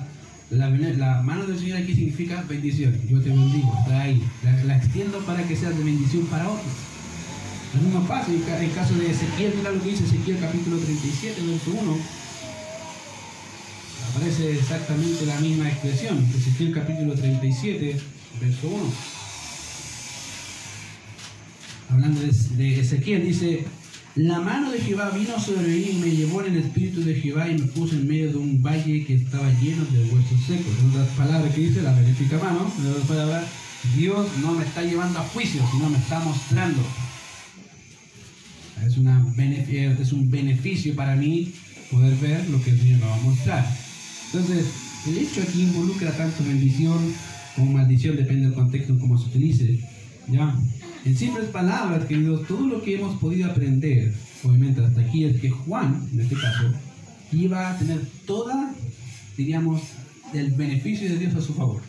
[0.50, 2.98] la, mano del Señor aquí significa bendición.
[3.10, 4.24] Yo te bendigo, está ahí.
[4.66, 6.74] La, extiendo para que sea de bendición para otros.
[7.76, 11.42] Lo mismo pasa en el caso de Ezequiel, mira lo que dice Ezequiel capítulo 37,
[11.42, 11.98] verso 1.
[14.12, 16.26] Aparece exactamente la misma expresión.
[16.34, 17.98] Ezequiel capítulo 37,
[18.40, 19.23] verso 1
[21.94, 23.66] hablando de, Ezequiel, dice,
[24.16, 27.58] la mano de Jehová vino sobre mí me llevó en el espíritu de Jehová y
[27.58, 30.74] me puso en medio de un valle que estaba lleno de huesos secos.
[30.80, 32.72] En otras palabras que dice, la benéfica mano,
[33.96, 36.82] Dios no me está llevando a juicio, sino me está mostrando.
[38.86, 39.26] Es, una
[39.70, 41.54] es un beneficio para mí
[41.92, 43.78] poder ver lo que el Señor me va a mostrar.
[44.34, 44.66] Entonces,
[45.08, 47.14] el hecho aquí involucra tanto bendición
[47.56, 49.80] como maldición, depende del contexto en cómo se utilice.
[50.28, 50.56] ¿ya?
[51.06, 54.14] En simples palabras, queridos, todo lo que hemos podido aprender,
[54.44, 56.72] obviamente hasta aquí, es que Juan, en este caso,
[57.34, 58.74] iba a tener toda,
[59.36, 59.82] diríamos,
[60.34, 61.82] el beneficio de Dios a su favor.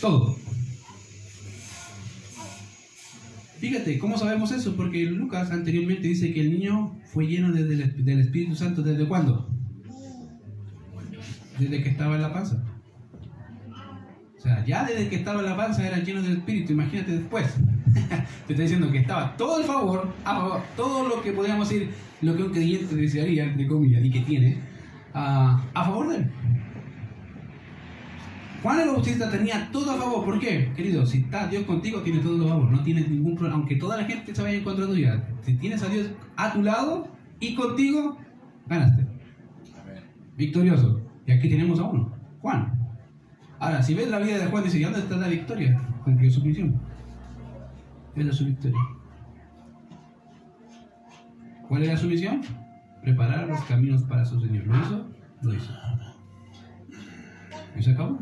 [0.00, 0.38] Todo.
[3.58, 4.76] Fíjate, ¿cómo sabemos eso?
[4.76, 9.50] Porque Lucas anteriormente dice que el niño fue lleno del Espíritu Santo desde cuándo?
[11.58, 12.62] Desde que estaba en la panza.
[14.38, 17.46] O sea, ya desde que estaba en la panza era lleno del Espíritu, imagínate después.
[18.46, 21.90] Te estoy diciendo que estaba todo el favor, a favor, todo lo que podríamos decir,
[22.22, 24.58] lo que un creyente desearía, entre comillas, y que tiene,
[25.14, 26.30] a favor de él.
[28.62, 30.24] Juan el Bautista tenía todo a favor.
[30.24, 30.72] ¿Por qué?
[30.74, 32.72] Querido, si está Dios contigo, tiene todo a favor.
[32.72, 33.56] No tienes ningún problema.
[33.56, 35.24] Aunque toda la gente se vaya en contra tuya.
[35.42, 38.18] Si tienes a Dios a tu lado y contigo,
[38.66, 39.06] ganaste.
[40.36, 41.00] Victorioso.
[41.26, 42.12] Y aquí tenemos a uno.
[42.40, 42.72] Juan.
[43.60, 45.80] Ahora, si ves la vida de Juan, dice, ¿y dónde está la victoria?
[46.04, 46.80] Cumplió su misión
[48.20, 48.78] era su victoria.
[51.68, 52.40] ¿Cuál era su misión?
[53.02, 54.66] Preparar los caminos para su Señor.
[54.66, 55.08] ¿Lo hizo?
[55.42, 55.72] Lo hizo.
[57.76, 58.18] ¿Y se acabó?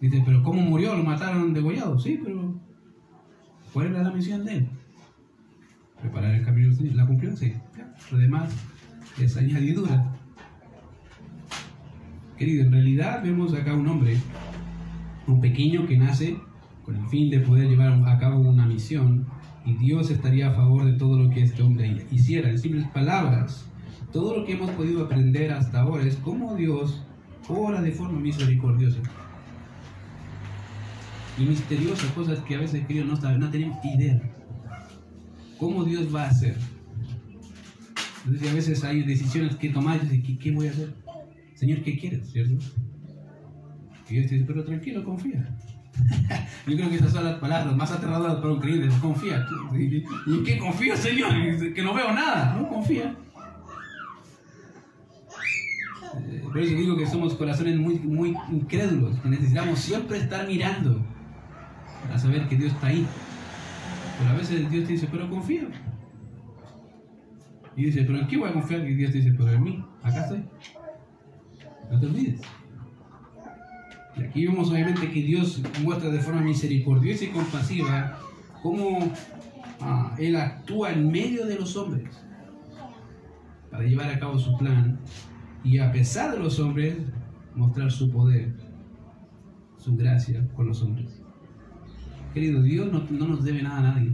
[0.00, 0.94] Dice, pero ¿cómo murió?
[0.94, 1.98] ¿Lo mataron degollado?
[1.98, 2.54] Sí, pero
[3.72, 4.68] ¿cuál era la misión de él?
[6.00, 6.94] Preparar el camino del Señor.
[6.94, 7.36] ¿La cumplió?
[7.36, 7.54] Sí.
[8.10, 8.54] Lo demás
[9.18, 10.12] es añadidura.
[12.36, 14.16] Querido, en realidad vemos acá un hombre,
[15.26, 16.38] un pequeño que nace
[16.90, 19.24] con el fin de poder llevar a cabo una misión
[19.64, 22.50] y Dios estaría a favor de todo lo que este hombre hiciera.
[22.50, 23.64] En simples palabras,
[24.12, 27.04] todo lo que hemos podido aprender hasta ahora es cómo Dios
[27.48, 28.98] obra de forma misericordiosa
[31.38, 34.20] y misteriosa, cosas que a veces querido no, no tenemos idea.
[35.58, 36.56] ¿Cómo Dios va a hacer?
[38.24, 40.92] Entonces a veces hay decisiones que tomar y dices, ¿qué, ¿qué voy a hacer?
[41.54, 42.30] Señor, ¿qué quieres?
[42.32, 42.64] ¿Cierto?
[44.08, 45.56] Y Dios dice, pero tranquilo, confía.
[46.66, 48.88] Yo creo que esas son las palabras más aterradoras para un creyente.
[49.00, 49.46] Confía.
[49.74, 51.32] ¿Y en qué confío, Señor?
[51.74, 52.54] Que no veo nada.
[52.54, 53.14] No confía.
[56.18, 61.00] Eh, por eso digo que somos corazones muy, muy incrédulos, que necesitamos siempre estar mirando
[62.02, 63.06] para saber que Dios está ahí.
[64.18, 65.68] Pero a veces Dios te dice, pero confía.
[67.76, 68.86] Y dice, pero ¿en qué voy a confiar?
[68.86, 70.44] Y Dios te dice, pero en mí, acá estoy.
[71.90, 72.40] No te olvides.
[74.16, 78.18] Y aquí vemos obviamente que Dios muestra de forma misericordiosa y compasiva
[78.62, 79.12] cómo
[79.80, 82.08] ah, Él actúa en medio de los hombres
[83.70, 84.98] para llevar a cabo su plan
[85.62, 86.96] y a pesar de los hombres
[87.54, 88.52] mostrar su poder,
[89.78, 91.20] su gracia con los hombres.
[92.34, 94.12] Querido, Dios no, no nos debe nada a nadie.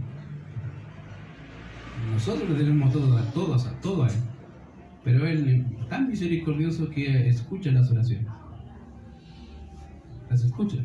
[2.11, 4.15] Nosotros le debemos todo a todos, a todo a Él.
[5.03, 8.27] Pero Él es tan misericordioso que escucha las oraciones.
[10.29, 10.77] Las escucha.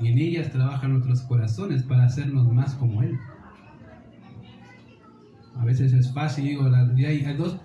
[0.00, 3.18] Y en ellas trabajan nuestros corazones para hacernos más como Él.
[5.56, 7.60] A veces es fácil, digo, hay, hay dos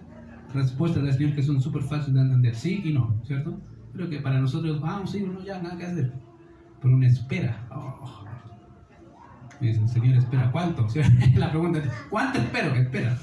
[0.53, 3.59] respuestas del Señor que son súper fáciles de entender, sí y no, ¿cierto?
[3.93, 6.13] Creo que para nosotros, vamos, sí, no, ya, nada que hacer.
[6.81, 7.67] Pero una espera.
[7.71, 8.25] Oh.
[9.59, 10.85] Me dice, Señor, espera, ¿cuánto?
[11.35, 12.73] La pregunta es, ¿cuánto espero?
[12.73, 13.17] ¿Qué espera?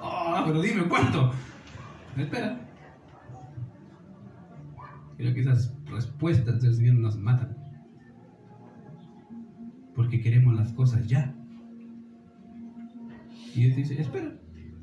[0.00, 1.32] Oh, pero dime, ¿cuánto?
[2.16, 2.61] Espera.
[5.30, 7.56] Que esas respuestas del Señor nos matan.
[9.94, 11.34] Porque queremos las cosas ya.
[13.54, 14.34] Y Dios dice, espera.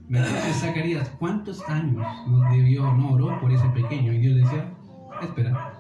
[0.08, 4.14] Me dice Zacarías, ¿cuántos años nos debió, no oró por ese pequeño?
[4.14, 4.74] Y Dios decía,
[5.22, 5.74] espera.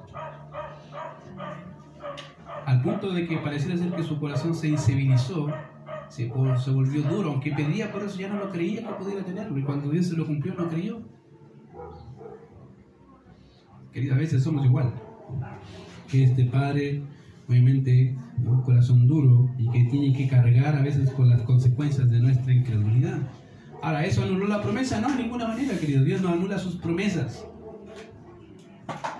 [2.65, 5.47] Al punto de que pareciera ser que su corazón se insensibilizó,
[6.09, 9.57] se, se volvió duro, aunque pedía por eso ya no lo creía que pudiera tenerlo.
[9.57, 11.01] Y cuando Dios se lo cumplió, no creyó.
[13.93, 14.93] Querida, a veces somos igual.
[16.09, 17.01] Que este padre,
[17.47, 22.19] obviamente, un corazón duro y que tiene que cargar a veces con las consecuencias de
[22.19, 23.19] nuestra incredulidad.
[23.81, 24.99] Ahora, ¿eso anuló la promesa?
[24.99, 26.03] No, de ninguna manera, querido.
[26.03, 27.45] Dios no anula sus promesas.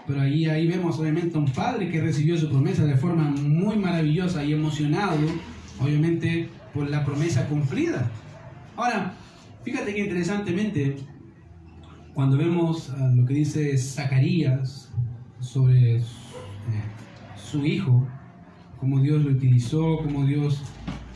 [0.06, 3.78] Pero ahí, ahí vemos obviamente a un padre que recibió su promesa de forma muy
[3.78, 5.16] maravillosa y emocionado,
[5.80, 8.10] obviamente, por la promesa cumplida.
[8.76, 9.14] Ahora,
[9.64, 10.98] fíjate que interesantemente,
[12.14, 14.92] cuando vemos lo que dice Zacarías
[15.40, 16.04] sobre eh,
[17.36, 18.08] su hijo,
[18.80, 20.62] cómo Dios lo utilizó, cómo Dios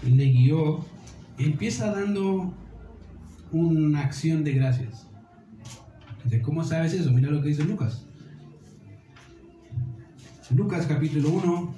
[0.03, 0.85] le guió,
[1.37, 2.53] empieza dando
[3.51, 5.07] una acción de gracias.
[6.41, 7.11] ¿Cómo sabes eso?
[7.11, 8.05] Mira lo que dice Lucas.
[10.55, 11.75] Lucas capítulo 1,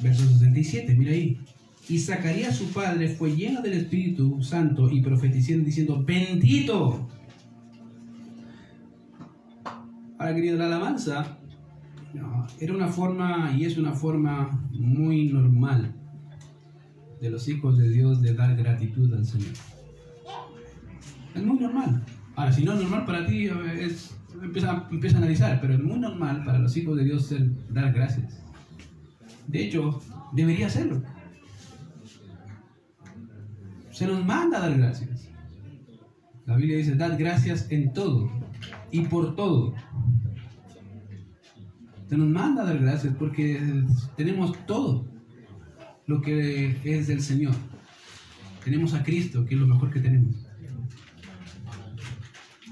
[0.00, 1.40] verso 67, mira ahí.
[1.92, 7.06] Y Zacarías su padre fue lleno del Espíritu Santo y profetizando diciendo, bendito.
[10.18, 11.36] Ahora, querido, la alabanza
[12.58, 15.94] era una forma y es una forma muy normal
[17.20, 19.52] de los hijos de Dios de dar gratitud al Señor.
[21.34, 22.02] Es muy normal.
[22.36, 23.50] Ahora, si no es normal para ti,
[24.42, 27.92] empieza, empieza a analizar, pero es muy normal para los hijos de Dios ser, dar
[27.92, 28.42] gracias.
[29.46, 30.00] De hecho,
[30.32, 31.02] debería hacerlo.
[33.92, 35.28] Se nos manda a dar gracias.
[36.46, 38.30] La Biblia dice, dar gracias en todo
[38.90, 39.74] y por todo.
[42.08, 43.84] Se nos manda a dar gracias porque
[44.16, 45.06] tenemos todo
[46.06, 47.54] lo que es del Señor.
[48.64, 50.36] Tenemos a Cristo, que es lo mejor que tenemos.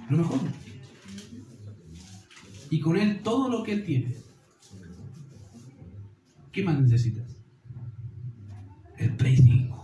[0.09, 0.41] Lo mejor.
[2.71, 4.17] Y con Él todo lo que Él tiene.
[6.53, 7.37] ¿Qué más necesitas?
[8.99, 9.80] El 5.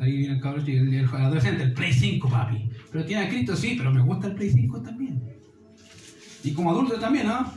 [0.00, 2.70] Ahí viene el cabrón y el, el adolescente, el Play 5, papi.
[2.90, 5.22] Pero tiene a Cristo, sí, pero me gusta el Play 5 también.
[6.44, 7.52] Y como adulto también, ¿no?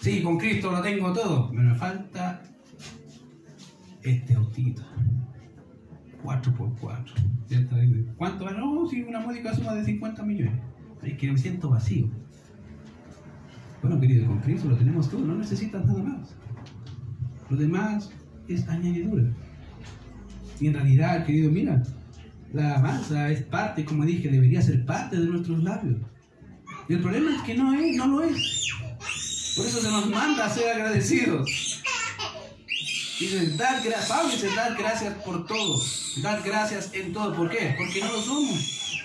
[0.00, 1.52] Sí, con Cristo lo tengo todo.
[1.52, 2.42] Me falta
[4.02, 4.82] este autito.
[6.22, 8.14] 4x4.
[8.16, 8.50] ¿Cuánto?
[8.50, 10.60] No, sí, una módica suma de 50 millones.
[11.02, 12.08] Es que me siento vacío.
[13.82, 16.36] Bueno, querido, con Cristo lo tenemos todo, no necesitas nada más.
[17.50, 18.10] Lo demás
[18.48, 19.24] es añadidura.
[20.60, 21.82] Y en realidad, querido, mira,
[22.52, 25.96] la alabanza es parte, como dije, debería ser parte de nuestros labios.
[26.88, 28.70] Y el problema es que no es, no lo es.
[29.56, 31.82] Por eso se nos manda a ser agradecidos.
[33.18, 35.80] Dice, dar, Pablo dice, dar gracias por todo.
[36.22, 37.34] Dar gracias en todo.
[37.34, 37.74] ¿Por qué?
[37.78, 39.02] Porque no lo somos.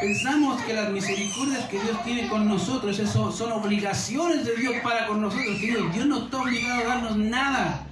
[0.00, 5.06] Pensamos que las misericordias que Dios tiene con nosotros eso son obligaciones de Dios para
[5.06, 5.60] con nosotros.
[5.60, 7.86] Dios no está obligado a darnos nada.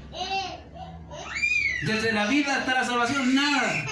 [1.86, 3.84] Desde la vida hasta la salvación, nada.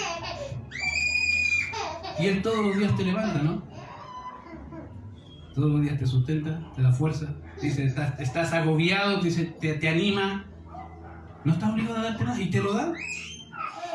[2.19, 3.63] Y Él todos los días te levanta, ¿no?
[5.55, 7.35] Todos los días te sustenta, te da fuerza.
[7.61, 10.45] Dice, estás, agobiado, dice, te, te anima.
[11.45, 12.93] No está obligado a darte nada y te lo da.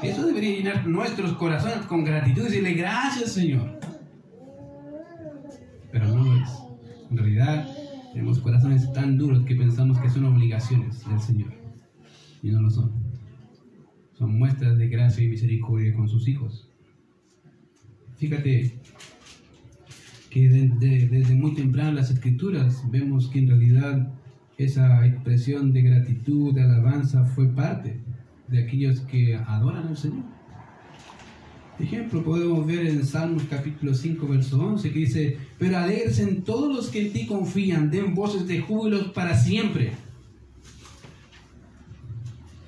[0.02, 3.80] Eso debería llenar nuestros corazones con gratitud y decirle gracias, Señor.
[5.92, 6.50] Pero no es.
[7.12, 7.68] En realidad,
[8.14, 11.54] tenemos corazones tan duros que pensamos que son obligaciones del Señor.
[12.42, 13.01] Y no lo son.
[14.22, 16.70] Son muestras de gracia y misericordia con sus hijos.
[18.18, 18.72] Fíjate
[20.30, 24.14] que desde muy temprano las escrituras vemos que en realidad
[24.60, 27.98] esa expresión de gratitud, de alabanza, fue parte
[28.48, 30.26] de aquellos que adoran al Señor.
[31.80, 36.90] Ejemplo, podemos ver en Salmos capítulo 5, verso 11, que dice, pero en todos los
[36.90, 39.94] que en ti confían, den voces de júbilo para siempre.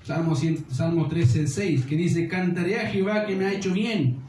[0.04, 0.36] Salmo,
[0.70, 4.24] Salmo 13, 6, que dice, cantaré a Jehová que me ha hecho bien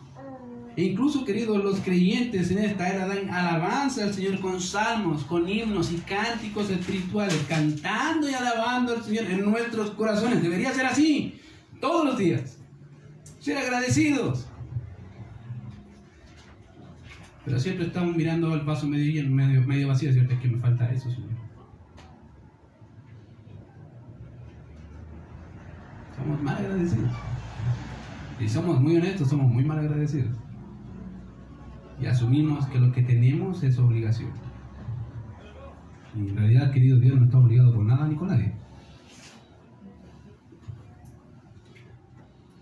[0.76, 5.48] e incluso, queridos, los creyentes en esta era dan alabanza al Señor con salmos, con
[5.48, 10.42] himnos y cánticos espirituales, cantando y alabando al Señor en nuestros corazones.
[10.42, 11.40] Debería ser así,
[11.80, 12.58] todos los días.
[13.38, 14.46] Ser agradecidos.
[17.44, 20.34] Pero siempre estamos mirando el vaso medio medio, medio vacío, ¿cierto?
[20.34, 21.33] Es que me falta eso, Señor.
[26.16, 27.10] Somos mal agradecidos.
[28.40, 30.36] Y somos muy honestos, somos muy mal agradecidos
[32.00, 34.30] y asumimos que lo que tenemos es obligación.
[36.16, 38.52] En realidad, querido Dios, no está obligado por nada ni con nadie.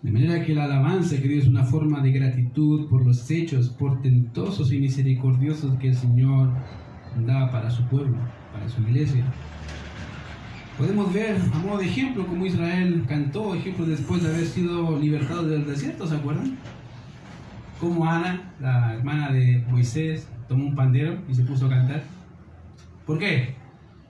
[0.02, 4.72] De manera que la alabanza, querido, es una forma de gratitud por los hechos portentosos
[4.72, 6.50] y misericordiosos que el Señor
[7.24, 8.16] da para su pueblo,
[8.52, 9.24] para su iglesia.
[10.78, 15.44] Podemos ver, a modo de ejemplo, como Israel cantó, ejemplo, después de haber sido libertado
[15.44, 16.56] del desierto, ¿se acuerdan?
[17.82, 22.04] como Ana, la hermana de Moisés, tomó un pandero y se puso a cantar.
[23.04, 23.56] ¿Por qué?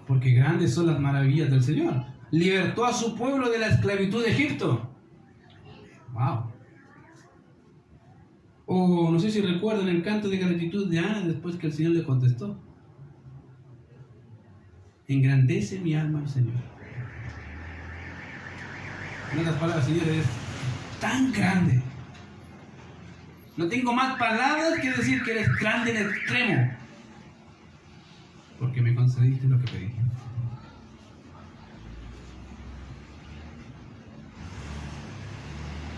[0.06, 2.04] Porque grandes son las maravillas del Señor.
[2.30, 4.90] Libertó a su pueblo de la esclavitud de Egipto.
[6.12, 6.52] ¡Wow!
[8.66, 11.92] O no sé si recuerdan el canto de gratitud de Ana después que el Señor
[11.92, 12.60] le contestó.
[15.14, 16.54] Engrandece mi alma al Señor.
[19.32, 20.26] En otras palabras, Señor, es
[21.00, 21.82] tan grande
[23.56, 26.72] no tengo más palabras que decir que eres grande en extremo.
[28.58, 29.92] Porque me concediste lo que pedí.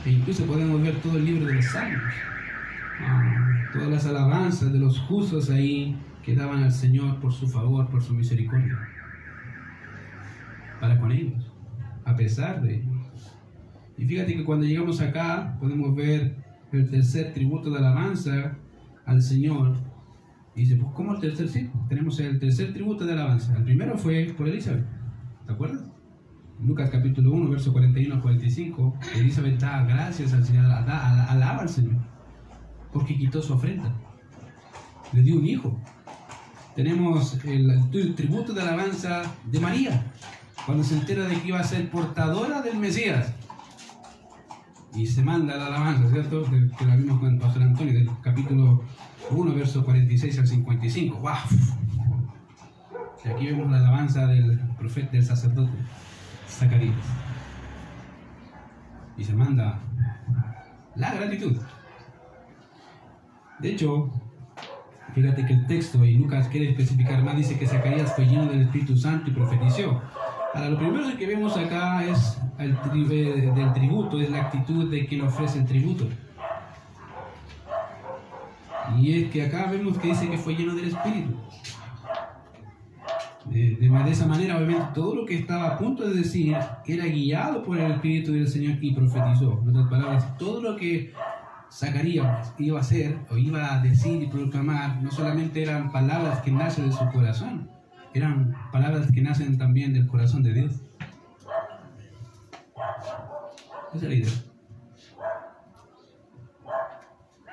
[0.05, 2.03] E incluso podemos ver todo el libro de los salmos.
[3.01, 7.89] Ah, todas las alabanzas de los justos ahí que daban al Señor por su favor,
[7.89, 8.94] por su misericordia.
[10.81, 11.53] Para con ellos,
[12.05, 12.95] a pesar de ellos.
[13.97, 16.37] Y fíjate que cuando llegamos acá podemos ver
[16.73, 18.57] el tercer tributo de alabanza
[19.07, 19.77] al Señor.
[20.57, 21.49] Y dice, pues ¿cómo el tercer?
[21.49, 23.57] Sí, tenemos el tercer tributo de alabanza.
[23.57, 24.87] El primero fue por Elizabeth,
[25.47, 25.91] ¿te acuerdas?
[26.63, 31.69] Lucas capítulo 1, verso 41 al 45, Elizabeth da gracias al Señor, da, alaba al
[31.69, 31.97] Señor,
[32.93, 33.93] porque quitó su ofrenda,
[35.13, 35.79] le dio un hijo.
[36.77, 40.13] Tenemos el, el tributo de alabanza de María,
[40.67, 43.33] cuando se entera de que iba a ser portadora del Mesías
[44.95, 46.45] y se manda la alabanza, ¿cierto?
[46.79, 48.85] Que la vimos con el pastor Antonio, del capítulo
[49.31, 51.19] 1, verso 46 al 55.
[51.19, 51.33] ¡Wow!
[53.25, 55.73] Y aquí vemos la alabanza del profeta, del sacerdote,
[56.49, 56.95] Zacarías.
[59.17, 59.81] Y se manda
[60.95, 61.57] la gratitud.
[63.59, 64.13] De hecho,
[65.15, 68.63] fíjate que el texto, y Lucas quiere especificar más, dice que Zacarías fue lleno del
[68.63, 70.03] Espíritu Santo y profetizó.
[70.55, 72.77] Ahora, lo primero que vemos acá es el
[73.55, 76.07] del tributo, es la actitud de quien ofrece el tributo.
[78.97, 81.35] Y es que acá vemos que dice que fue lleno del Espíritu.
[83.47, 87.63] De, de, esa manera, obviamente, todo lo que estaba a punto de decir era guiado
[87.63, 89.61] por el Espíritu del Señor y profetizó.
[89.63, 91.13] En otras palabras, todo lo que
[91.71, 96.53] Zacarías iba a hacer o iba a decir y proclamar no solamente eran palabras que
[96.53, 97.74] nacen de su corazón,
[98.15, 100.73] eran palabras que nacen también del corazón de Dios.
[103.95, 104.33] Esa es la idea.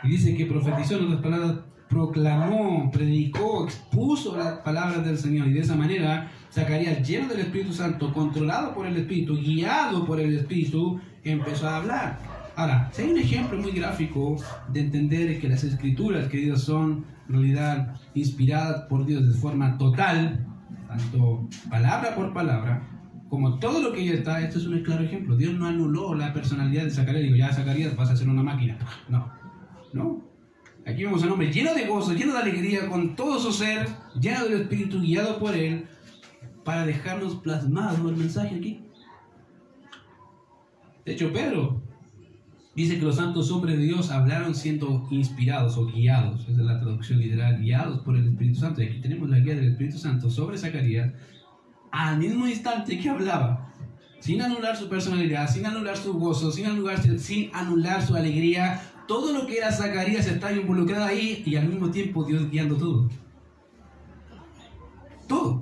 [0.04, 1.60] Y dice que profetizó en otras palabras,
[1.90, 5.48] proclamó, predicó, expuso las palabras del Señor.
[5.48, 10.20] Y de esa manera, Zacarías, lleno del Espíritu Santo, controlado por el Espíritu, guiado por
[10.20, 12.18] el Espíritu, empezó a hablar.
[12.56, 14.36] Ahora, si hay un ejemplo muy gráfico
[14.72, 20.46] de entender que las escrituras, queridos, son en realidad inspiradas por Dios de forma total,
[20.92, 22.84] tanto palabra por palabra,
[23.30, 25.38] como todo lo que ya está, esto es un claro ejemplo.
[25.38, 27.24] Dios no anuló la personalidad de Zacarías.
[27.24, 28.78] Digo, ya Zacarías vas a ser una máquina.
[29.08, 29.32] No,
[29.94, 30.22] no.
[30.86, 33.88] Aquí vemos a un hombre lleno de gozo, lleno de alegría, con todo su ser,
[34.20, 35.88] lleno del Espíritu, guiado por Él,
[36.66, 38.84] para dejarnos plasmado el mensaje aquí.
[41.06, 41.81] De hecho, Pedro
[42.76, 46.80] dice que los santos hombres de Dios hablaron siendo inspirados o guiados, esa es la
[46.80, 48.82] traducción literal, guiados por el Espíritu Santo.
[48.82, 51.12] Y aquí tenemos la guía del Espíritu Santo sobre Zacarías,
[51.92, 53.74] al mismo instante que hablaba,
[54.20, 59.34] sin anular su personalidad, sin anular su gozo, sin anular, sin anular su alegría, todo
[59.34, 63.10] lo que era Zacarías estaba involucrado ahí y al mismo tiempo Dios guiando todo.
[65.28, 65.61] Todo.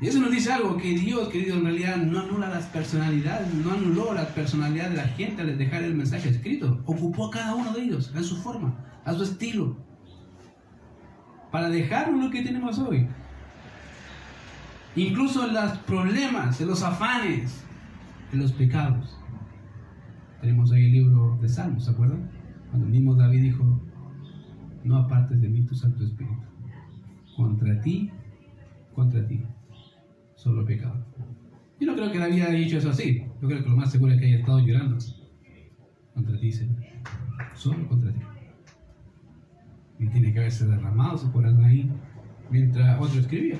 [0.00, 3.72] Y eso nos dice algo, que Dios, querido, en realidad no anula las personalidades, no
[3.72, 6.82] anuló la personalidad de la gente al dejar el mensaje escrito.
[6.84, 9.76] Ocupó a cada uno de ellos, a su forma, a su estilo,
[11.50, 13.08] para dejarnos lo que tenemos hoy.
[14.96, 17.64] Incluso en los problemas, en los afanes,
[18.32, 19.18] en los pecados.
[20.42, 22.30] Tenemos ahí el libro de Salmos, ¿se acuerdan?
[22.68, 23.80] Cuando mismo David dijo,
[24.84, 26.42] no apartes de mí tu Santo Espíritu.
[27.34, 28.10] Contra ti,
[28.94, 29.42] contra ti,
[30.36, 31.04] solo pecado.
[31.80, 33.24] Yo no creo que David haya dicho eso así.
[33.42, 34.96] Yo creo que lo más seguro es que haya estado llorando.
[36.14, 36.52] Contra ti.
[37.54, 38.20] Solo contra ti.
[39.98, 41.90] Y tiene que haberse derramado su corazón ahí
[42.50, 43.58] mientras otro escribía.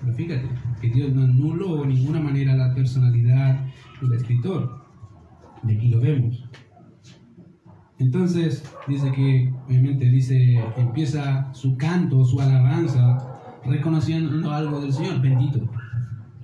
[0.00, 0.48] Pero fíjate,
[0.80, 3.66] que Dios no anuló de ninguna manera la personalidad
[4.00, 4.84] del escritor.
[5.62, 6.44] De aquí lo vemos.
[7.98, 13.33] Entonces, dice que, obviamente, dice, empieza su canto, su alabanza,
[13.66, 15.60] reconociendo algo del Señor, bendito.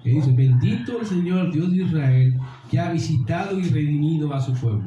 [0.02, 2.38] Que dice, bendito el Señor Dios de Israel,
[2.70, 4.84] que ha visitado y redimido a su pueblo.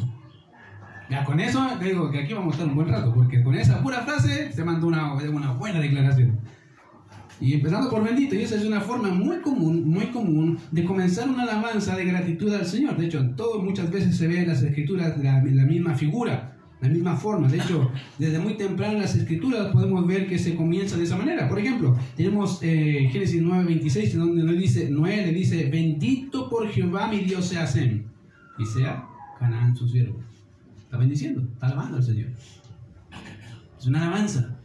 [1.10, 3.54] Ya con eso, te digo que aquí vamos a estar un buen rato, porque con
[3.56, 6.40] esa pura frase se mandó una, una buena declaración.
[7.40, 11.30] Y empezando por bendito, y esa es una forma muy común, muy común de comenzar
[11.30, 12.98] una alabanza de gratitud al Señor.
[12.98, 16.53] De hecho, todo muchas veces se ve en las escrituras la misma figura,
[16.84, 17.48] la misma forma.
[17.48, 21.16] De hecho, desde muy temprano en las escrituras podemos ver que se comienza de esa
[21.16, 21.48] manera.
[21.48, 27.08] Por ejemplo, tenemos eh, Génesis 9:26, donde nos dice, Noé le dice, bendito por Jehová
[27.08, 28.04] mi Dios sea Sem,
[28.60, 29.08] y sea
[29.40, 30.20] Canaán su siervo.
[30.78, 32.32] Está bendiciendo, está alabando al Señor.
[33.80, 34.60] Es una alabanza.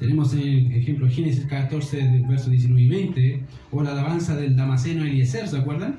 [0.00, 5.46] Tenemos el ejemplo Génesis 14, versos 19 y 20, o la alabanza del Damaseno Eliezer,
[5.46, 5.98] ¿se acuerdan?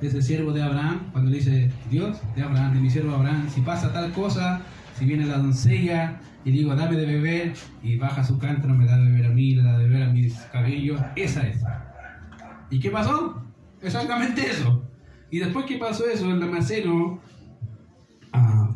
[0.00, 3.60] Ese siervo de Abraham, cuando le dice, Dios de Abraham, de mi siervo Abraham, si
[3.60, 4.60] pasa tal cosa,
[4.98, 8.98] si viene la doncella y digo, dame de beber, y baja su cántaro, me da
[8.98, 11.62] de beber a mí, le da de beber a mis cabellos, esa es.
[12.70, 13.42] ¿Y qué pasó?
[13.80, 14.82] Exactamente eso.
[15.30, 17.20] Y después que pasó eso, el Damaseno
[18.32, 18.70] ah,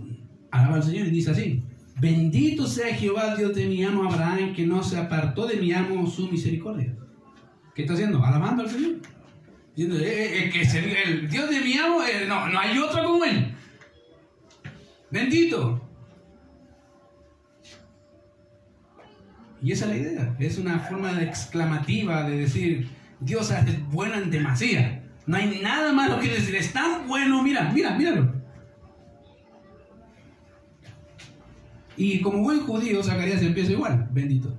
[0.51, 1.63] alaba al Señor y dice así,
[2.01, 6.07] Bendito sea Jehová, Dios de mi amo Abraham, que no se apartó de mi amo
[6.07, 6.95] su misericordia.
[7.75, 8.25] ¿Qué está haciendo?
[8.25, 8.97] Alabando al Señor.
[9.79, 13.25] Diciendo, eh, eh, que el Dios de mi amo, eh, no, no hay otro como
[13.25, 13.55] él.
[15.09, 15.81] Bendito.
[19.63, 20.37] Y esa es la idea.
[20.41, 22.89] Es una forma exclamativa de decir,
[23.21, 25.05] Dios es bueno en demasía.
[25.27, 26.57] No hay nada malo que decir.
[26.57, 28.35] Es tan bueno, mira, mira, míralo.
[31.97, 34.59] Y como buen judío, Zacarías empieza igual, bendito.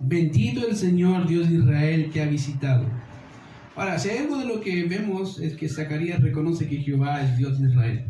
[0.00, 2.86] Bendito el Señor Dios de Israel que ha visitado.
[3.74, 7.60] Ahora, si algo de lo que vemos es que Zacarías reconoce que Jehová es Dios
[7.60, 8.04] de Israel.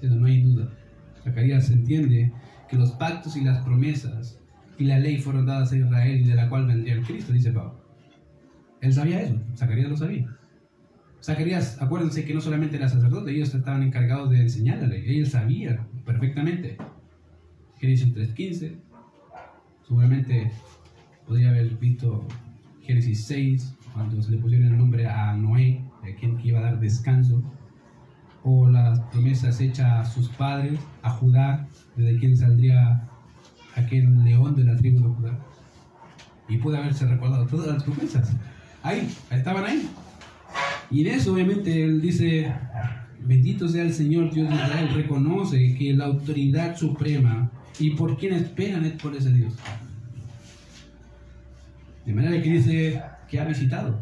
[0.00, 0.70] Eso no hay duda.
[1.24, 2.32] Zacarías entiende
[2.68, 4.38] que los pactos y las promesas
[4.78, 7.52] y la ley fueron dadas a Israel y de la cual vendría el Cristo, dice
[7.52, 7.84] Pablo.
[8.80, 10.28] Él sabía eso, Zacarías lo sabía.
[11.22, 15.30] Zacarías, acuérdense que no solamente era sacerdote, ellos estaban encargados de enseñar la ley, ellos
[15.30, 16.78] sabían perfectamente.
[17.78, 18.76] Génesis 3.15,
[19.86, 20.50] seguramente
[21.30, 22.26] podría haber visto
[22.82, 26.80] Génesis 6, cuando se le pusieron el nombre a Noé, a quien iba a dar
[26.80, 27.40] descanso,
[28.42, 33.08] o las promesas hechas a sus padres, a Judá, desde quien saldría
[33.76, 35.38] aquel león de la tribu de Judá.
[36.48, 38.36] Y puede haberse recordado todas las promesas.
[38.82, 39.88] Ahí, estaban ahí.
[40.90, 42.52] Y en eso obviamente él dice,
[43.24, 48.34] bendito sea el Señor Dios de Israel, reconoce que la autoridad suprema y por quien
[48.34, 49.54] esperan es por ese Dios.
[52.10, 54.00] De manera que dice que ha visitado.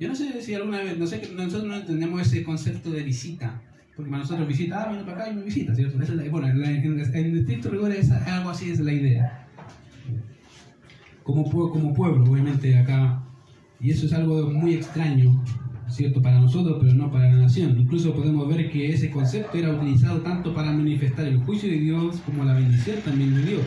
[0.00, 3.02] Yo no sé si alguna vez, no sé que nosotros no entendemos ese concepto de
[3.02, 3.60] visita.
[3.94, 6.02] Porque para nosotros visita, ah, viene para acá y me visita, ¿cierto?
[6.02, 9.46] Esa es la, bueno, en, en, en rigor es algo así es la idea.
[11.22, 13.22] Como, como pueblo, obviamente acá,
[13.78, 15.44] y eso es algo muy extraño,
[15.96, 16.20] ¿cierto?
[16.20, 17.78] Para nosotros, pero no para la nación.
[17.78, 22.16] Incluso podemos ver que ese concepto era utilizado tanto para manifestar el juicio de Dios
[22.24, 23.62] como la bendición también de Dios.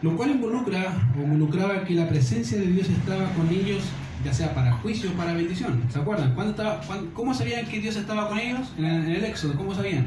[0.00, 3.82] Lo cual involucra o involucraba que la presencia de Dios estaba con ellos
[4.24, 5.82] ya sea para juicio o para bendición.
[5.88, 6.34] ¿Se acuerdan?
[6.34, 6.80] ¿Cuándo estaba,
[7.12, 8.72] ¿Cómo sabían que Dios estaba con ellos?
[8.78, 10.06] En el, Éxodo, ¿cómo sabían?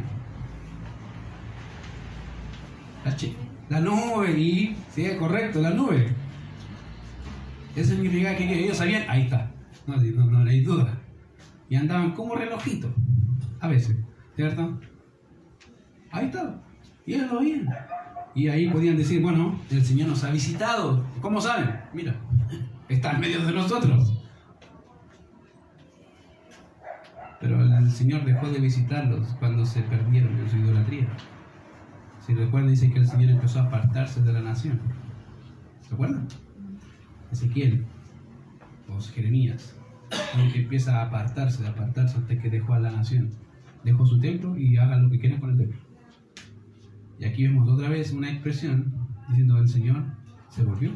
[3.03, 3.15] La,
[3.69, 6.07] la nube, y sí, correcto, la nube.
[7.75, 9.51] Eso significa que ellos sabían, ahí está,
[9.88, 11.01] no, no, no hay duda.
[11.69, 12.93] Y andaban como relojito,
[13.59, 13.97] a veces,
[14.36, 14.79] ¿cierto?
[16.11, 16.61] Ahí está,
[17.05, 17.69] y ellos lo veían.
[18.33, 21.05] Y ahí podían decir, bueno, el Señor nos ha visitado.
[21.21, 21.79] ¿Cómo saben?
[21.93, 22.15] Mira,
[22.89, 24.13] está en medio de nosotros.
[27.39, 31.07] Pero el Señor dejó de visitarlos cuando se perdieron en su idolatría.
[32.25, 34.79] Si recuerdan, dice que el Señor empezó a apartarse de la nación.
[35.81, 36.27] ¿Se acuerdan?
[37.31, 37.86] Ezequiel
[38.89, 39.74] o Jeremías,
[40.51, 43.32] que empieza a apartarse, a apartarse hasta que dejó a la nación.
[43.84, 45.80] Dejó su templo y haga lo que quiera con el templo.
[47.20, 48.93] Y aquí vemos otra vez una expresión
[49.30, 50.03] diciendo el Señor
[50.49, 50.91] se volvió.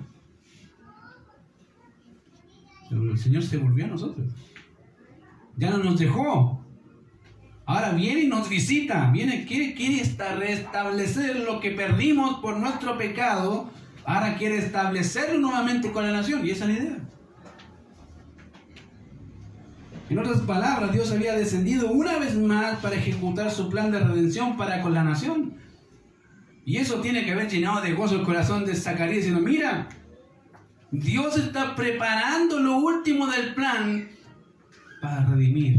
[2.92, 4.28] El Señor se volvió a nosotros.
[5.56, 6.66] Ya no nos dejó.
[7.66, 9.12] Ahora viene y nos visita.
[9.12, 10.04] Viene, quiere, quiere
[10.38, 13.70] restablecer lo que perdimos por nuestro pecado.
[14.06, 16.46] Ahora quiere establecerlo nuevamente con la nación.
[16.46, 17.10] Y esa es la idea.
[20.10, 24.58] En otras palabras, Dios había descendido una vez más para ejecutar su plan de redención
[24.58, 25.54] para con la nación.
[26.66, 29.88] Y eso tiene que haber llenado de gozo el corazón de Zacarías diciendo, mira,
[30.92, 34.10] Dios está preparando lo último del plan
[35.00, 35.78] para redimir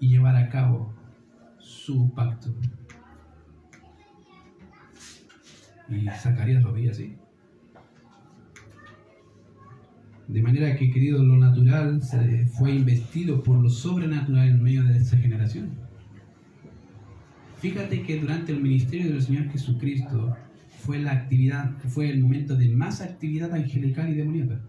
[0.00, 0.94] y llevar a cabo
[1.58, 2.48] su pacto.
[5.90, 7.16] Y Zacarías lo veía así.
[10.28, 12.00] De manera que, querido, lo natural
[12.52, 15.70] fue investido por lo sobrenatural en medio de esta generación.
[17.60, 20.36] Fíjate que durante el ministerio del Señor Jesucristo,
[20.88, 24.60] fue la actividad, fue el momento de más actividad angelical y demoníaca.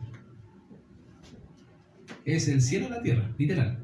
[2.26, 3.78] Es el cielo y la tierra, literal.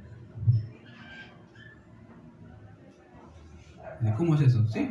[4.18, 4.68] ¿Cómo es eso?
[4.68, 4.90] ¿Sí?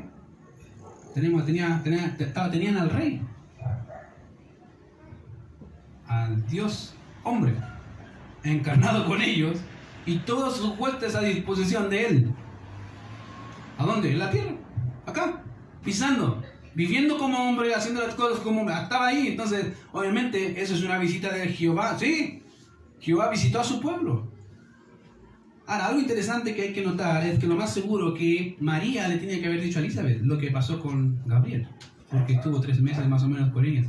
[1.14, 2.16] Tenemos, tenía, tenía,
[2.50, 3.20] tenían al rey,
[6.06, 7.54] al Dios hombre,
[8.42, 9.58] encarnado con ellos,
[10.06, 12.34] y todos sus huestes a disposición de él.
[13.78, 14.12] ¿A dónde?
[14.12, 14.52] En la tierra,
[15.06, 15.42] acá,
[15.82, 16.42] pisando
[16.74, 18.74] viviendo como hombre, haciendo las cosas como hombre.
[18.74, 21.96] Estaba ahí, entonces, obviamente, eso es una visita de Jehová.
[21.98, 22.42] Sí,
[23.00, 24.32] Jehová visitó a su pueblo.
[25.66, 29.16] Ahora, algo interesante que hay que notar es que lo más seguro que María le
[29.16, 31.66] tiene que haber dicho a Elizabeth lo que pasó con Gabriel,
[32.10, 33.86] porque estuvo tres meses más o menos con ellos.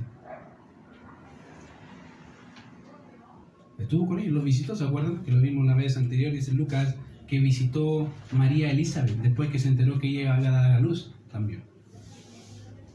[3.78, 5.24] Estuvo con ellos, los visitó, ¿se acuerdan?
[5.24, 6.96] Que lo vimos la vez anterior, dice Lucas,
[7.28, 11.64] que visitó María Elizabeth después que se enteró que ella había dado la luz también.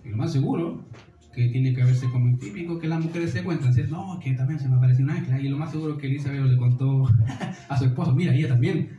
[0.05, 0.85] Y lo más seguro
[1.35, 2.39] que tiene que verse como
[2.81, 3.95] que las mujeres se cuentan, ¿cierto?
[3.95, 5.45] No, que también se me apareció un ángel.
[5.45, 7.09] Y lo más seguro que Elizabeth le contó
[7.68, 8.99] a su esposo, mira, ella también.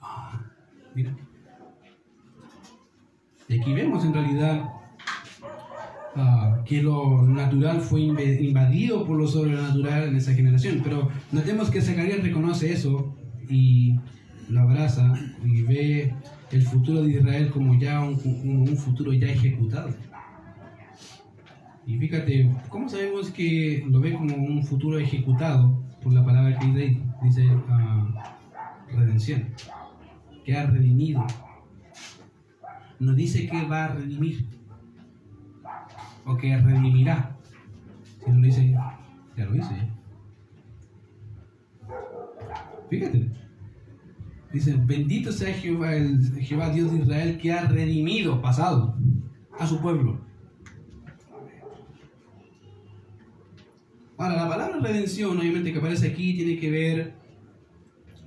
[0.00, 0.44] Ah,
[0.94, 1.14] mira.
[3.48, 4.64] Y aquí vemos en realidad
[6.16, 10.80] ah, que lo natural fue invadido por lo sobrenatural en esa generación.
[10.82, 13.14] Pero notemos que Zacarías reconoce eso
[13.48, 13.96] y
[14.48, 16.14] lo abraza y ve
[16.50, 18.18] el futuro de Israel como ya un,
[18.68, 19.90] un futuro ya ejecutado.
[21.86, 26.66] Y fíjate, ¿cómo sabemos que lo ve como un futuro ejecutado por la palabra que
[26.66, 28.38] dice, dice ah,
[28.90, 29.48] redención?
[30.44, 31.26] Que ha redimido.
[33.00, 34.46] No dice que va a redimir
[36.26, 37.36] o que redimirá,
[38.24, 38.72] sino dice,
[39.36, 39.74] ya lo hice.
[42.90, 43.30] Fíjate.
[44.52, 48.96] Dice, bendito sea Jehová, el Jehová Dios de Israel que ha redimido, pasado,
[49.58, 50.20] a su pueblo
[54.16, 57.14] Ahora, la palabra redención, obviamente que aparece aquí, tiene que ver,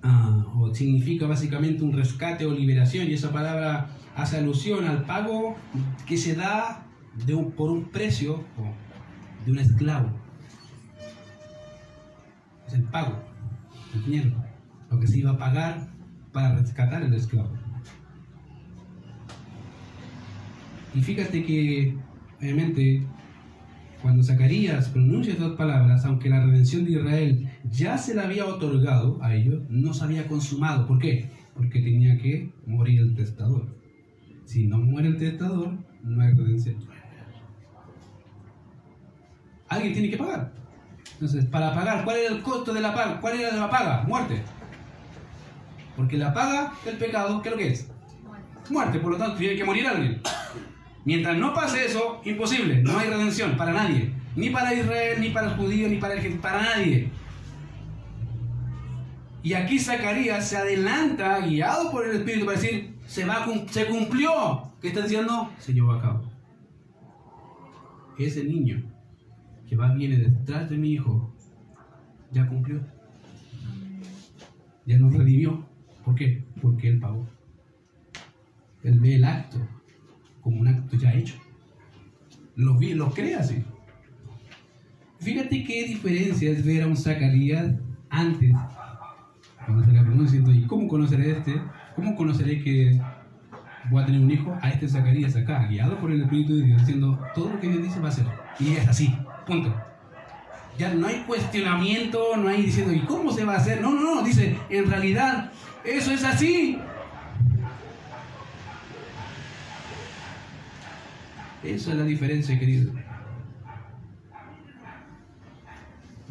[0.04, 5.56] ah, o significa básicamente un rescate o liberación, y esa palabra hace alusión al pago
[6.06, 6.87] que se da
[7.26, 8.44] de por un precio
[9.46, 10.10] de un esclavo.
[12.68, 13.18] Es el pago,
[13.94, 14.36] el dinero,
[14.92, 15.88] lo que se iba a pagar
[16.32, 17.50] para rescatar al esclavo.
[20.94, 21.96] Y fíjate que,
[22.40, 23.06] obviamente,
[24.02, 29.22] cuando Zacarías pronuncia estas palabras, aunque la redención de Israel ya se la había otorgado
[29.22, 30.88] a ellos, no se había consumado.
[30.88, 31.30] ¿Por qué?
[31.56, 33.68] Porque tenía que morir el testador.
[34.46, 36.78] Si no muere el testador, no hay redención.
[39.70, 40.52] Alguien tiene que pagar.
[41.14, 43.20] Entonces, para pagar, ¿cuál era el costo de la paga?
[43.20, 44.04] ¿Cuál era la paga?
[44.04, 44.42] Muerte.
[45.96, 47.90] Porque la paga del pecado, ¿qué es lo que es?
[48.70, 50.22] Muerte, por lo tanto, tiene que morir alguien.
[51.06, 54.14] Mientras no pase eso, imposible, no hay redención para nadie.
[54.36, 57.10] Ni para Israel, ni para los judíos, ni para el para nadie.
[59.42, 64.72] Y aquí Zacarías se adelanta, guiado por el Espíritu, para decir, se, va, se cumplió.
[64.82, 65.50] ¿Qué está diciendo?
[65.58, 66.32] Se llevó a cabo.
[68.20, 68.84] Ese niño
[69.76, 71.34] va viene detrás de mi hijo,
[72.32, 72.82] ya cumplió.
[74.86, 75.66] Ya nos redimió.
[76.06, 76.46] ¿Por qué?
[76.62, 77.28] Porque él pagó.
[78.84, 79.60] Él ve el acto
[80.42, 81.36] como un acto ya hecho.
[82.56, 83.64] Lo, lo cree así.
[85.20, 87.74] Fíjate qué diferencia es ver a un Zacarías
[88.10, 88.54] antes,
[89.66, 91.62] cuando se le pregunta ¿y cómo conoceré a este?
[91.96, 93.02] ¿Cómo conoceré que
[93.90, 94.58] voy a tener un hijo?
[94.62, 97.84] A este Zacarías acá, guiado por el Espíritu de Dios, diciendo todo lo que Dios
[97.84, 98.26] dice va a ser.
[98.60, 99.14] Y es así,
[99.48, 99.74] punto.
[100.78, 103.82] Ya no hay cuestionamiento, no hay diciendo, ¿y cómo se va a hacer?
[103.82, 105.52] No, no, no, dice, en realidad,
[105.84, 106.78] eso es así.
[111.64, 112.94] Esa es la diferencia, querido.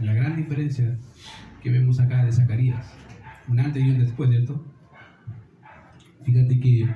[0.01, 0.97] La gran diferencia
[1.63, 2.87] que vemos acá de Zacarías.
[3.49, 4.65] Un antes y un después, ¿cierto?
[6.25, 6.89] Fíjate que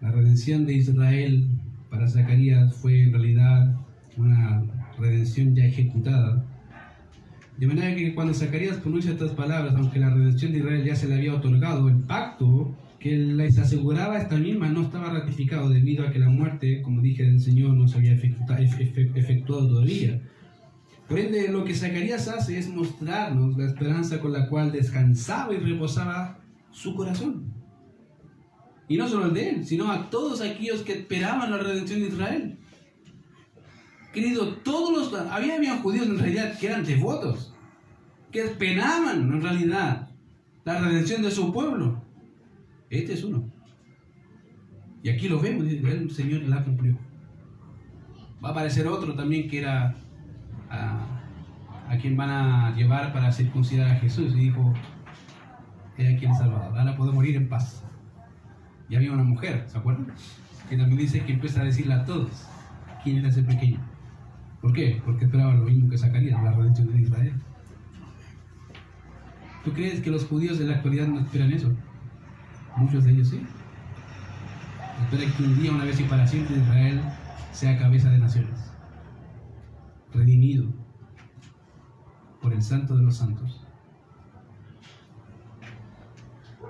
[0.00, 1.48] la redención de Israel
[1.90, 3.76] para Zacarías fue en realidad
[4.18, 4.62] una
[4.98, 6.44] redención ya ejecutada.
[7.56, 11.08] De manera que cuando Zacarías pronuncia estas palabras, aunque la redención de Israel ya se
[11.08, 16.10] le había otorgado, el pacto que les aseguraba esta misma no estaba ratificado debido a
[16.10, 20.20] que la muerte, como dije, del Señor no se había efectuado todavía.
[21.08, 25.58] Por ende, lo que Zacarías hace es mostrarnos la esperanza con la cual descansaba y
[25.58, 26.38] reposaba
[26.70, 27.52] su corazón.
[28.88, 32.08] Y no solo el de él, sino a todos aquellos que esperaban la redención de
[32.08, 32.57] Israel.
[34.12, 35.20] Querido, todos los...
[35.30, 37.54] Había, había judíos en realidad que eran devotos,
[38.32, 40.08] que esperaban en realidad
[40.64, 42.02] la redención de su pueblo.
[42.90, 43.44] Este es uno.
[45.02, 46.96] Y aquí lo vemos, el Señor la cumplió.
[48.42, 49.94] Va a aparecer otro también que era
[50.70, 54.32] a, quien van a llevar para circuncidar a Jesús.
[54.34, 54.74] Y dijo,
[55.96, 57.84] he aquí el Salvador, ahora puedo morir en paz.
[58.88, 60.12] Y había una mujer, ¿se acuerdan?
[60.68, 62.46] Que también dice que empieza a decirle a todos
[63.02, 63.80] quién era ese pequeño.
[64.60, 65.00] ¿Por qué?
[65.04, 67.34] Porque esperaba lo mismo que Zacarías, la redención de Israel.
[69.64, 71.72] ¿Tú crees que los judíos de la actualidad no esperan eso?
[72.76, 73.42] Muchos de ellos sí.
[75.02, 77.00] Espera que un día, una vez y para siempre, Israel
[77.52, 78.72] sea cabeza de naciones,
[80.12, 80.66] redimido
[82.40, 83.64] por el Santo de los Santos.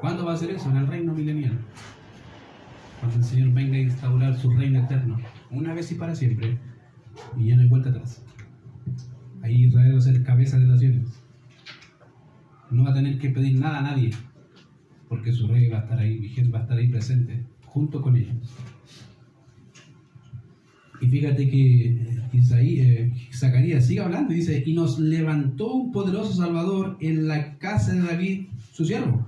[0.01, 0.71] ¿Cuándo va a ser eso?
[0.71, 1.59] En el reino milenial.
[3.01, 5.19] Cuando el Señor venga a instaurar su reino eterno,
[5.51, 6.59] una vez y para siempre,
[7.37, 8.23] y ya no hay vuelta atrás.
[9.43, 11.21] Ahí Israel va a ser cabeza de naciones.
[12.71, 14.11] No va a tener que pedir nada a nadie
[15.09, 18.17] porque su rey va a estar ahí vigente, va a estar ahí presente, junto con
[18.17, 18.37] ellos.
[21.01, 26.35] Y fíjate que Isaí, eh, Zacarías sigue hablando y dice, y nos levantó un poderoso
[26.35, 29.27] Salvador en la casa de David, su siervo.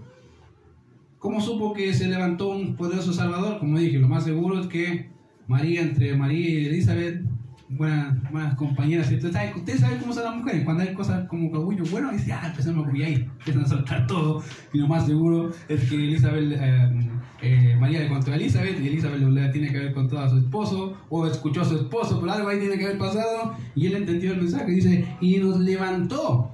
[1.19, 3.59] ¿Cómo supo que se levantó un poderoso Salvador?
[3.59, 5.11] Como dije, lo más seguro es que
[5.47, 7.23] María, entre María y Elizabeth,
[7.71, 9.11] buenas, buenas compañeras.
[9.11, 10.65] Ustedes usted sabe cómo son las mujeres.
[10.65, 13.29] Cuando hay cosas como cagullo bueno, dice, ah, empezamos a ahí.
[13.39, 14.43] Empiezan a soltar todo.
[14.73, 17.11] Y lo más seguro es que Elizabeth, eh,
[17.43, 20.39] eh, María le contó a Elizabeth y Elizabeth le tiene que haber contado a su
[20.39, 23.55] esposo o escuchó a su esposo, pero algo ahí tiene que haber pasado.
[23.75, 24.71] Y él entendió el mensaje.
[24.71, 26.51] Dice, y nos levantó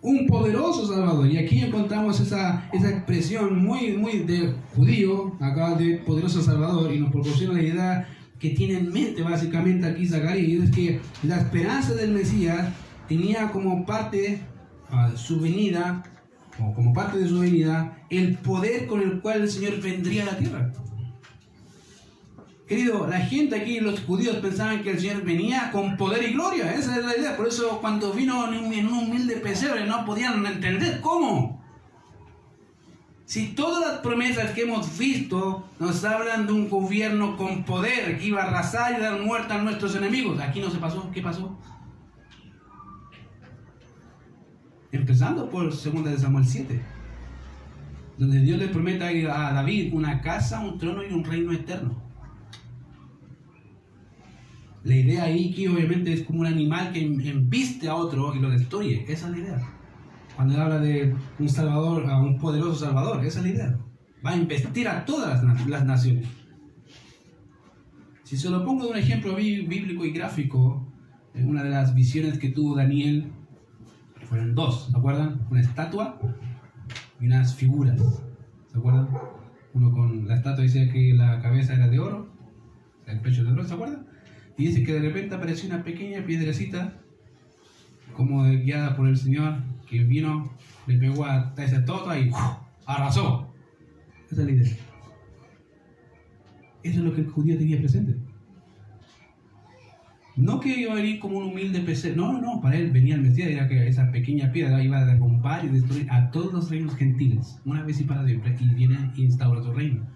[0.00, 1.26] un poderoso Salvador.
[1.28, 7.00] Y aquí encontramos esa, esa expresión muy, muy de judío, acá de poderoso Salvador, y
[7.00, 8.08] nos proporciona la idea
[8.38, 12.68] que tiene en mente básicamente aquí Zacarías es que la esperanza del Mesías
[13.08, 14.40] tenía como parte
[14.92, 16.04] uh, su venida,
[16.60, 20.26] o como parte de su venida, el poder con el cual el Señor vendría a
[20.26, 20.72] la tierra.
[22.66, 26.74] Querido, la gente aquí, los judíos pensaban que el Señor venía con poder y gloria,
[26.74, 27.34] esa es la idea.
[27.34, 31.64] Por eso cuando vino en un humilde pesebre no podían entender cómo.
[33.28, 38.28] Si todas las promesas que hemos visto nos hablan de un gobierno con poder que
[38.28, 41.54] iba a arrasar y dar muerte a nuestros enemigos, aquí no se pasó, ¿qué pasó?
[44.92, 46.80] Empezando por 2 de Samuel 7,
[48.16, 52.02] donde Dios le promete a David una casa, un trono y un reino eterno.
[54.84, 58.48] La idea ahí que obviamente es como un animal que embiste a otro y lo
[58.48, 59.04] destruye.
[59.06, 59.77] Esa es la idea.
[60.38, 63.78] Cuando él habla de un salvador, a un poderoso salvador, esa es la idea.
[64.24, 66.28] Va a investir a todas las, naciones.
[68.22, 70.86] Si se lo pongo de un ejemplo bíblico y gráfico,
[71.34, 73.32] en una de las visiones que tuvo Daniel,
[74.28, 75.44] fueron dos, ¿se acuerdan?
[75.50, 76.20] Una estatua
[77.20, 78.00] y unas figuras,
[78.70, 79.08] ¿se acuerdan?
[79.74, 82.28] Uno con la estatua dice que la cabeza era de oro,
[83.06, 84.06] el pecho de oro, ¿se acuerdan?
[84.56, 86.92] Y dice que de repente apareció una pequeña piedrecita,
[88.14, 89.56] como guiada por el Señor,
[89.88, 90.52] que vino,
[90.86, 92.30] le pegó a ese toto y
[92.86, 93.52] arrasó.
[94.30, 94.76] Esa es la idea.
[96.82, 98.16] Eso es lo que el judío tenía presente.
[100.38, 103.22] No que iba a venir como un humilde PC, no, no, para él venía el
[103.22, 106.94] Mesías, era que esa pequeña piedra iba a derrumbar y destruir a todos los reinos
[106.94, 110.06] gentiles, una vez y para siempre, y viene e instaura su reino.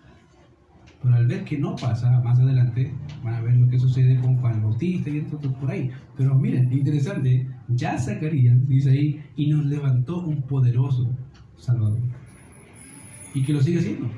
[1.03, 2.92] Pero al ver que no pasa, más adelante
[3.24, 5.90] van a ver lo que sucede con Juan Bautista y otros por ahí.
[6.16, 11.11] Pero miren, interesante, ya Zacarías dice ahí, y nos levantó un poderoso
[11.57, 12.00] Salvador.
[13.34, 14.09] Y que lo sigue siendo.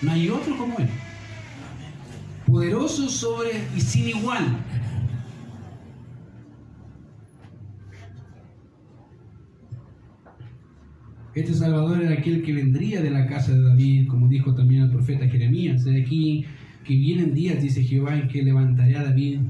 [0.00, 0.88] No hay otro como él.
[2.46, 4.56] Poderoso sobre y sin igual.
[11.34, 14.90] Este Salvador era aquel que vendría de la casa de David, como dijo también el
[14.90, 15.84] profeta Jeremías.
[15.84, 16.44] De aquí
[16.84, 19.40] que vienen días, dice Jehová, en que levantaré a David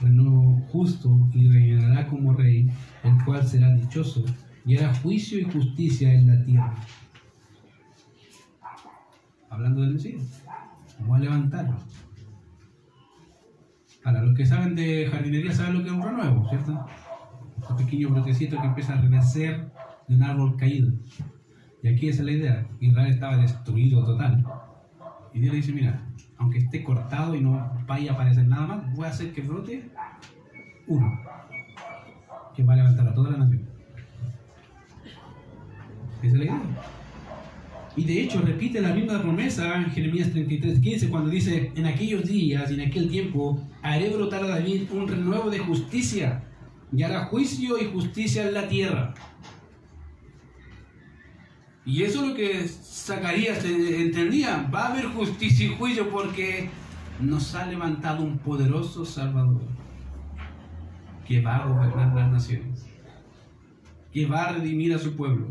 [0.00, 2.68] renuevo justo y reinará como rey,
[3.04, 4.24] el cual será dichoso
[4.64, 6.74] y hará juicio y justicia en la tierra.
[9.48, 10.42] Hablando del Mesías,
[10.98, 11.76] vamos a levantarlo.
[14.02, 16.86] Para los que saben de jardinería, saben lo que es un renuevo, ¿cierto?
[17.70, 19.70] Un pequeño brotecito que empieza a renacer
[20.08, 20.92] de un árbol caído.
[21.82, 22.66] Y aquí esa es la idea.
[22.80, 24.44] Israel estaba destruido total.
[25.32, 26.02] Y Dios le dice, mira,
[26.38, 29.88] aunque esté cortado y no vaya a aparecer nada más, voy a hacer que brote
[30.86, 31.20] uno,
[32.56, 33.68] que va a levantar a toda la nación.
[36.22, 36.62] Esa es la idea.
[37.96, 42.24] Y de hecho repite la misma promesa en Jeremías 33, 15, cuando dice, en aquellos
[42.24, 46.44] días y en aquel tiempo haré brotar a David un renuevo de justicia
[46.92, 49.14] y hará juicio y justicia en la tierra.
[51.88, 54.68] Y eso es lo que Zacarías entendía.
[54.72, 56.68] Va a haber justicia y juicio porque
[57.18, 59.62] nos ha levantado un poderoso Salvador
[61.26, 62.84] que va a gobernar las naciones,
[64.12, 65.48] que va a redimir a su pueblo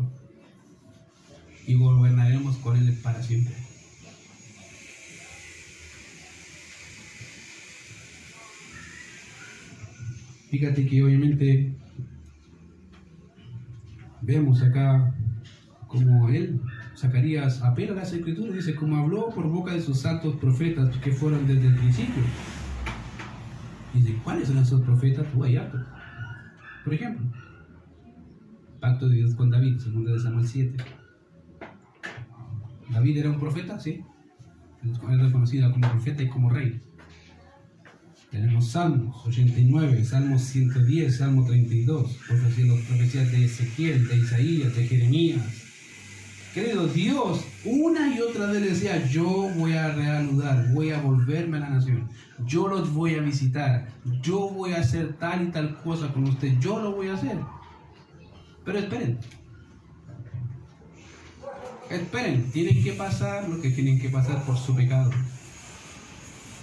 [1.66, 3.56] y gobernaremos con él para siempre.
[10.50, 11.74] Fíjate que obviamente
[14.22, 15.17] vemos acá
[15.88, 16.60] como él,
[16.96, 21.12] Zacarías, apela a las escrituras, dice, como habló por boca de sus santos profetas que
[21.12, 22.22] fueron desde el principio.
[23.94, 25.26] Dice, ¿cuáles son esos profetas?
[25.32, 25.58] Tú hay
[26.84, 27.26] Por ejemplo,
[28.78, 30.84] pacto de Dios con David, segundo de Samuel 7.
[32.90, 34.04] David era un profeta, sí.
[34.84, 36.80] Es reconocido como profeta y como rey.
[38.30, 45.57] Tenemos Salmos 89, Salmos 110, Salmo 32, profecías de Ezequiel, de Isaías, de Jeremías,
[46.54, 51.60] Querido, Dios una y otra vez decía, yo voy a reanudar, voy a volverme a
[51.60, 52.08] la nación,
[52.46, 53.88] yo los voy a visitar,
[54.22, 57.38] yo voy a hacer tal y tal cosa con usted, yo lo voy a hacer.
[58.64, 59.18] Pero esperen,
[61.90, 65.10] esperen, tienen que pasar lo que tienen que pasar por su pecado.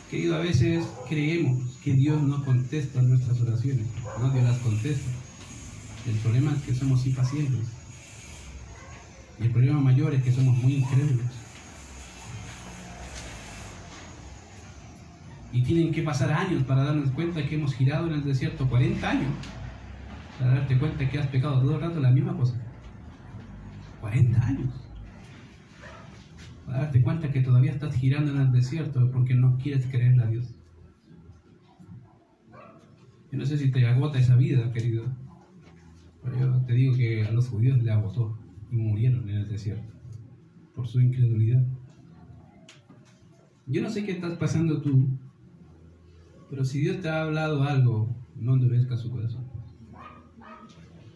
[0.10, 3.86] Querido, a veces creemos que Dios no contesta nuestras oraciones,
[4.20, 5.12] no Dios las contesta.
[6.08, 7.68] El problema es que somos impacientes.
[9.40, 11.26] Y el problema mayor es que somos muy incrédulos.
[15.52, 19.10] Y tienen que pasar años para darnos cuenta que hemos girado en el desierto 40
[19.10, 19.32] años.
[20.40, 22.56] Para darte cuenta que has pecado todo el rato la misma cosa.
[24.02, 24.74] 40 años.
[26.66, 30.28] Para darte cuenta que todavía estás girando en el desierto porque no quieres creerle a
[30.28, 30.54] Dios.
[33.32, 35.06] Yo no sé si te agota esa vida, querido.
[36.24, 38.38] Pero yo te digo que a los judíos le agotó
[38.76, 39.94] murieron en el desierto
[40.76, 41.64] por su incredulidad.
[43.68, 45.08] Yo no sé qué estás pasando tú,
[46.50, 49.46] pero si Dios te ha hablado algo, no endurezca su corazón.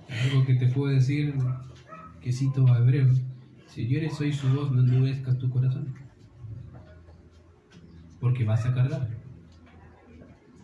[0.09, 1.35] Algo que te puedo decir,
[2.21, 3.21] que cito a Hebreos,
[3.67, 5.93] si yo eres soy su voz, no endurezcas tu corazón.
[8.19, 9.07] Porque vas a cargar.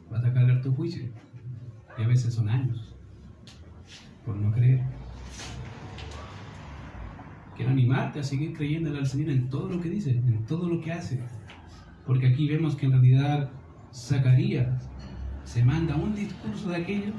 [0.09, 1.05] Vas a cargar tu juicio.
[1.97, 2.95] Y a veces son años
[4.25, 4.81] por no creer.
[7.55, 10.81] Quiero animarte a seguir creyéndole al Señor en todo lo que dice, en todo lo
[10.81, 11.19] que hace.
[12.05, 13.49] Porque aquí vemos que en realidad
[13.93, 14.67] Zacarías
[15.45, 17.15] se manda un discurso de aquellos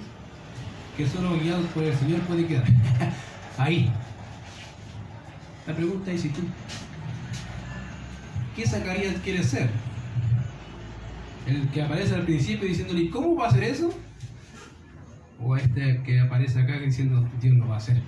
[0.96, 2.64] que solo guiados por el Señor puede quedar.
[3.58, 3.90] Ahí.
[5.66, 6.42] La pregunta es si tú,
[8.54, 9.70] ¿qué Zacarías quiere ser?
[11.46, 13.90] El que aparece al principio diciéndole, ¿cómo va a hacer eso?
[15.40, 18.02] O este que aparece acá diciendo, Dios lo va a hacer.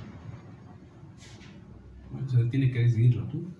[2.29, 3.51] Eso tienes que decidirlo tú.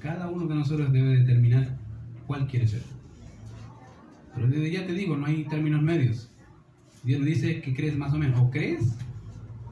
[0.00, 1.78] Cada uno de nosotros debe determinar
[2.26, 2.82] cuál quiere ser.
[4.34, 6.30] Pero desde ya te digo, no hay términos medios.
[7.02, 8.38] Dios dice que crees más o menos.
[8.40, 8.96] O crees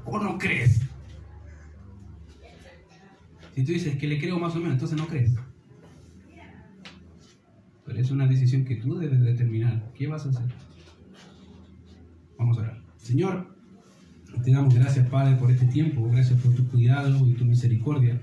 [0.07, 0.81] o no crees.
[3.55, 5.35] Si tú dices que le creo más o menos, entonces no crees.
[7.85, 9.93] Pero es una decisión que tú debes determinar.
[9.95, 10.47] ¿Qué vas a hacer?
[12.39, 12.83] Vamos a orar.
[12.97, 13.58] Señor,
[14.43, 16.09] te damos gracias, Padre, por este tiempo.
[16.11, 18.21] Gracias por tu cuidado y tu misericordia.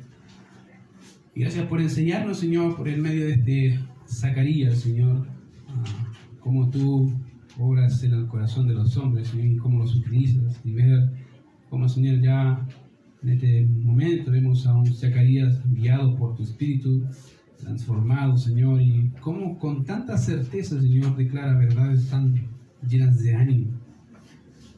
[1.34, 5.28] Y gracias por enseñarnos, Señor, por el medio de este Zacarías, Señor,
[5.68, 5.84] ah,
[6.39, 7.11] cómo tú
[7.59, 10.59] obras en el corazón de los hombres, Señor, y cómo los utilizas.
[10.63, 11.11] Y ver
[11.70, 12.66] cómo, Señor, ya
[13.24, 17.03] en este momento vemos a un Zacarías guiado por tu Espíritu,
[17.59, 22.36] transformado, Señor, y cómo con tanta certeza, Señor, declara verdades tan
[22.88, 23.84] llenas de ánimo.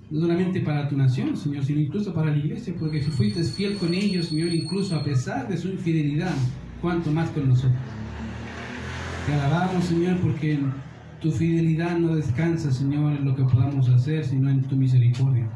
[0.10, 3.78] No solamente para tu nación, Señor, sino incluso para la iglesia, porque si fuiste fiel
[3.78, 6.34] con ellos, Señor, incluso a pesar de su infidelidad,
[6.82, 7.78] cuanto más con nosotros.
[9.26, 10.60] Te alabamos, Señor, porque
[11.20, 15.50] tu fidelidad no descansa, Señor, en lo que podamos hacer, sino en tu misericordia.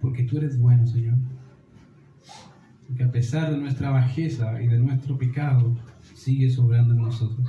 [0.00, 1.16] Porque tú eres bueno, Señor.
[2.86, 5.76] Porque a pesar de nuestra bajeza y de nuestro pecado,
[6.14, 7.48] sigues obrando en nosotros.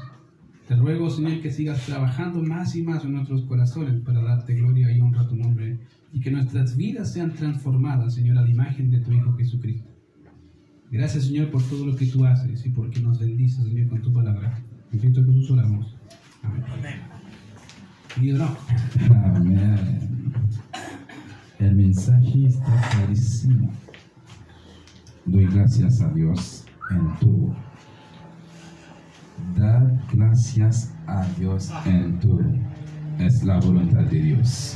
[0.67, 4.91] Te ruego, Señor, que sigas trabajando más y más en nuestros corazones para darte gloria
[4.91, 5.79] y honra a tu nombre
[6.11, 9.89] y que nuestras vidas sean transformadas, Señor, a la imagen de tu Hijo Jesucristo.
[10.91, 14.11] Gracias, Señor, por todo lo que tú haces y porque nos bendices, Señor, con tu
[14.11, 14.61] palabra.
[14.91, 15.95] En Cristo Jesús oramos.
[16.43, 16.63] Amén.
[18.17, 18.37] Amén.
[18.37, 18.57] no.
[19.35, 20.33] Amén.
[21.59, 23.71] El mensaje está clarísimo.
[25.25, 27.66] Doy gracias a Dios en todo.
[29.55, 32.41] Dar gracias a Dios en todo.
[33.19, 34.75] Es la voluntad de Dios.